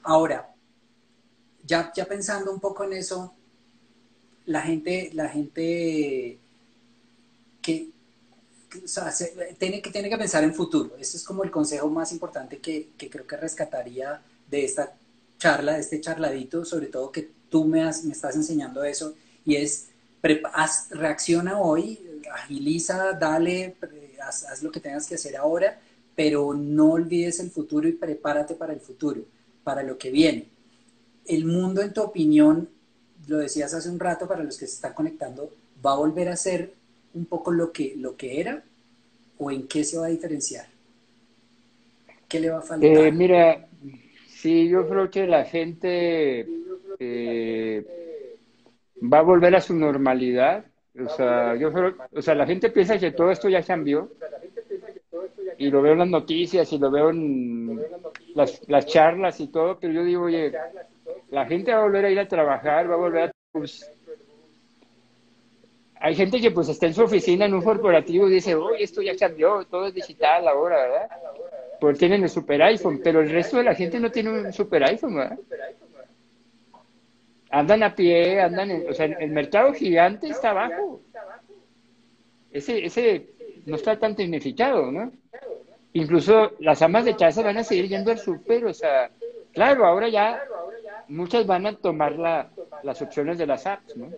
[0.03, 0.53] ahora,
[1.65, 3.33] ya, ya pensando un poco en eso,
[4.45, 6.39] la gente, la gente
[7.61, 7.89] que,
[9.59, 10.95] tiene, que tiene que pensar en futuro.
[10.97, 14.93] Ese es como el consejo más importante que, creo que rescataría de esta
[15.37, 19.13] charla, de este charladito, sobre todo que tú me, me estás enseñando eso,
[19.45, 19.87] y es,
[20.91, 21.99] reacciona hoy,
[22.33, 23.75] agiliza, dale,
[24.21, 25.79] haz, lo que tengas que hacer ahora,
[26.15, 29.21] pero no olvides el futuro y prepárate para el futuro,
[29.63, 30.47] para lo que viene.
[31.25, 32.69] El mundo, en tu opinión,
[33.27, 35.49] lo decías hace un rato para los que se están conectando,
[35.85, 36.73] va a volver a ser
[37.13, 38.63] un poco lo que, lo que era
[39.37, 40.67] o en qué se va a diferenciar?
[42.27, 42.89] ¿Qué le va a faltar?
[42.89, 43.67] Eh, mira,
[44.27, 46.47] sí, yo creo que la gente
[46.99, 47.85] eh,
[49.01, 50.65] va a volver a su normalidad.
[50.99, 54.09] O sea, yo creo, o sea, la gente piensa que todo esto ya cambió.
[55.57, 57.79] Y lo veo en las noticias y lo veo en
[58.35, 60.51] las, las charlas y todo, pero yo digo, oye,
[61.29, 63.31] la gente va a volver a ir a trabajar, va a volver a...
[63.51, 63.89] Pues,
[65.99, 69.03] hay gente que pues está en su oficina en un corporativo y dice, oye, esto
[69.03, 71.09] ya cambió, todo es digital ahora, ¿verdad?
[71.79, 74.83] Pues tienen el super iPhone, pero el resto de la gente no tiene un super
[74.83, 75.37] iPhone, ¿verdad?
[77.51, 81.01] Andan a pie, andan en, o sea, el mercado gigante está abajo.
[82.51, 83.27] Ese, ese
[83.65, 85.11] no está tan significado, ¿no?
[85.93, 89.11] Incluso las amas de casa van a seguir yendo al super, o sea,
[89.51, 90.41] claro, ahora ya
[91.09, 92.49] muchas van a tomar la,
[92.83, 94.09] las opciones de las apps, ¿no?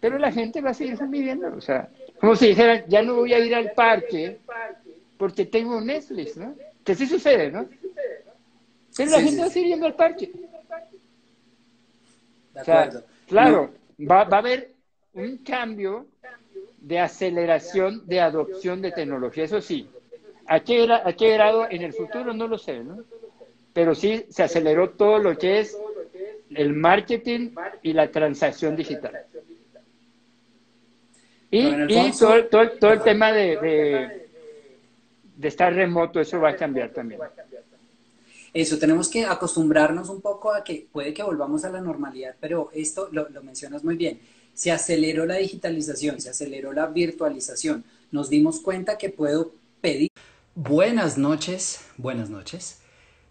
[0.00, 1.88] pero la gente va a seguir viviendo, o sea,
[2.20, 4.38] como si dijeran, ya no voy a ir al parque
[5.16, 6.54] porque tengo Netflix, ¿no?
[6.84, 7.68] Que sí sucede, ¿no?
[8.96, 10.30] Pero la gente va a seguir yendo al parque.
[12.60, 12.90] O sea,
[13.26, 14.72] claro, va, va a haber
[15.12, 16.06] un cambio
[16.78, 19.88] de aceleración de adopción de tecnología, eso sí.
[20.46, 22.32] ¿A qué, era, ¿A qué grado en el futuro?
[22.32, 23.04] No lo sé, ¿no?
[23.74, 25.76] Pero sí se aceleró todo lo que es
[26.54, 27.50] el marketing
[27.82, 29.26] y la transacción digital.
[31.50, 32.48] Y, todo,
[32.78, 33.56] todo, el tema de,
[35.36, 37.20] de, estar remoto, eso va a cambiar también.
[38.52, 42.70] Eso, tenemos que acostumbrarnos un poco a que puede que volvamos a la normalidad, pero
[42.72, 44.20] esto lo, lo mencionas muy bien.
[44.54, 47.84] Se aceleró la digitalización, se aceleró la virtualización.
[48.10, 50.08] Nos dimos cuenta que puedo pedir.
[50.54, 52.80] Buenas noches, buenas noches.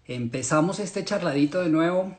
[0.06, 2.18] Empezamos este charladito de nuevo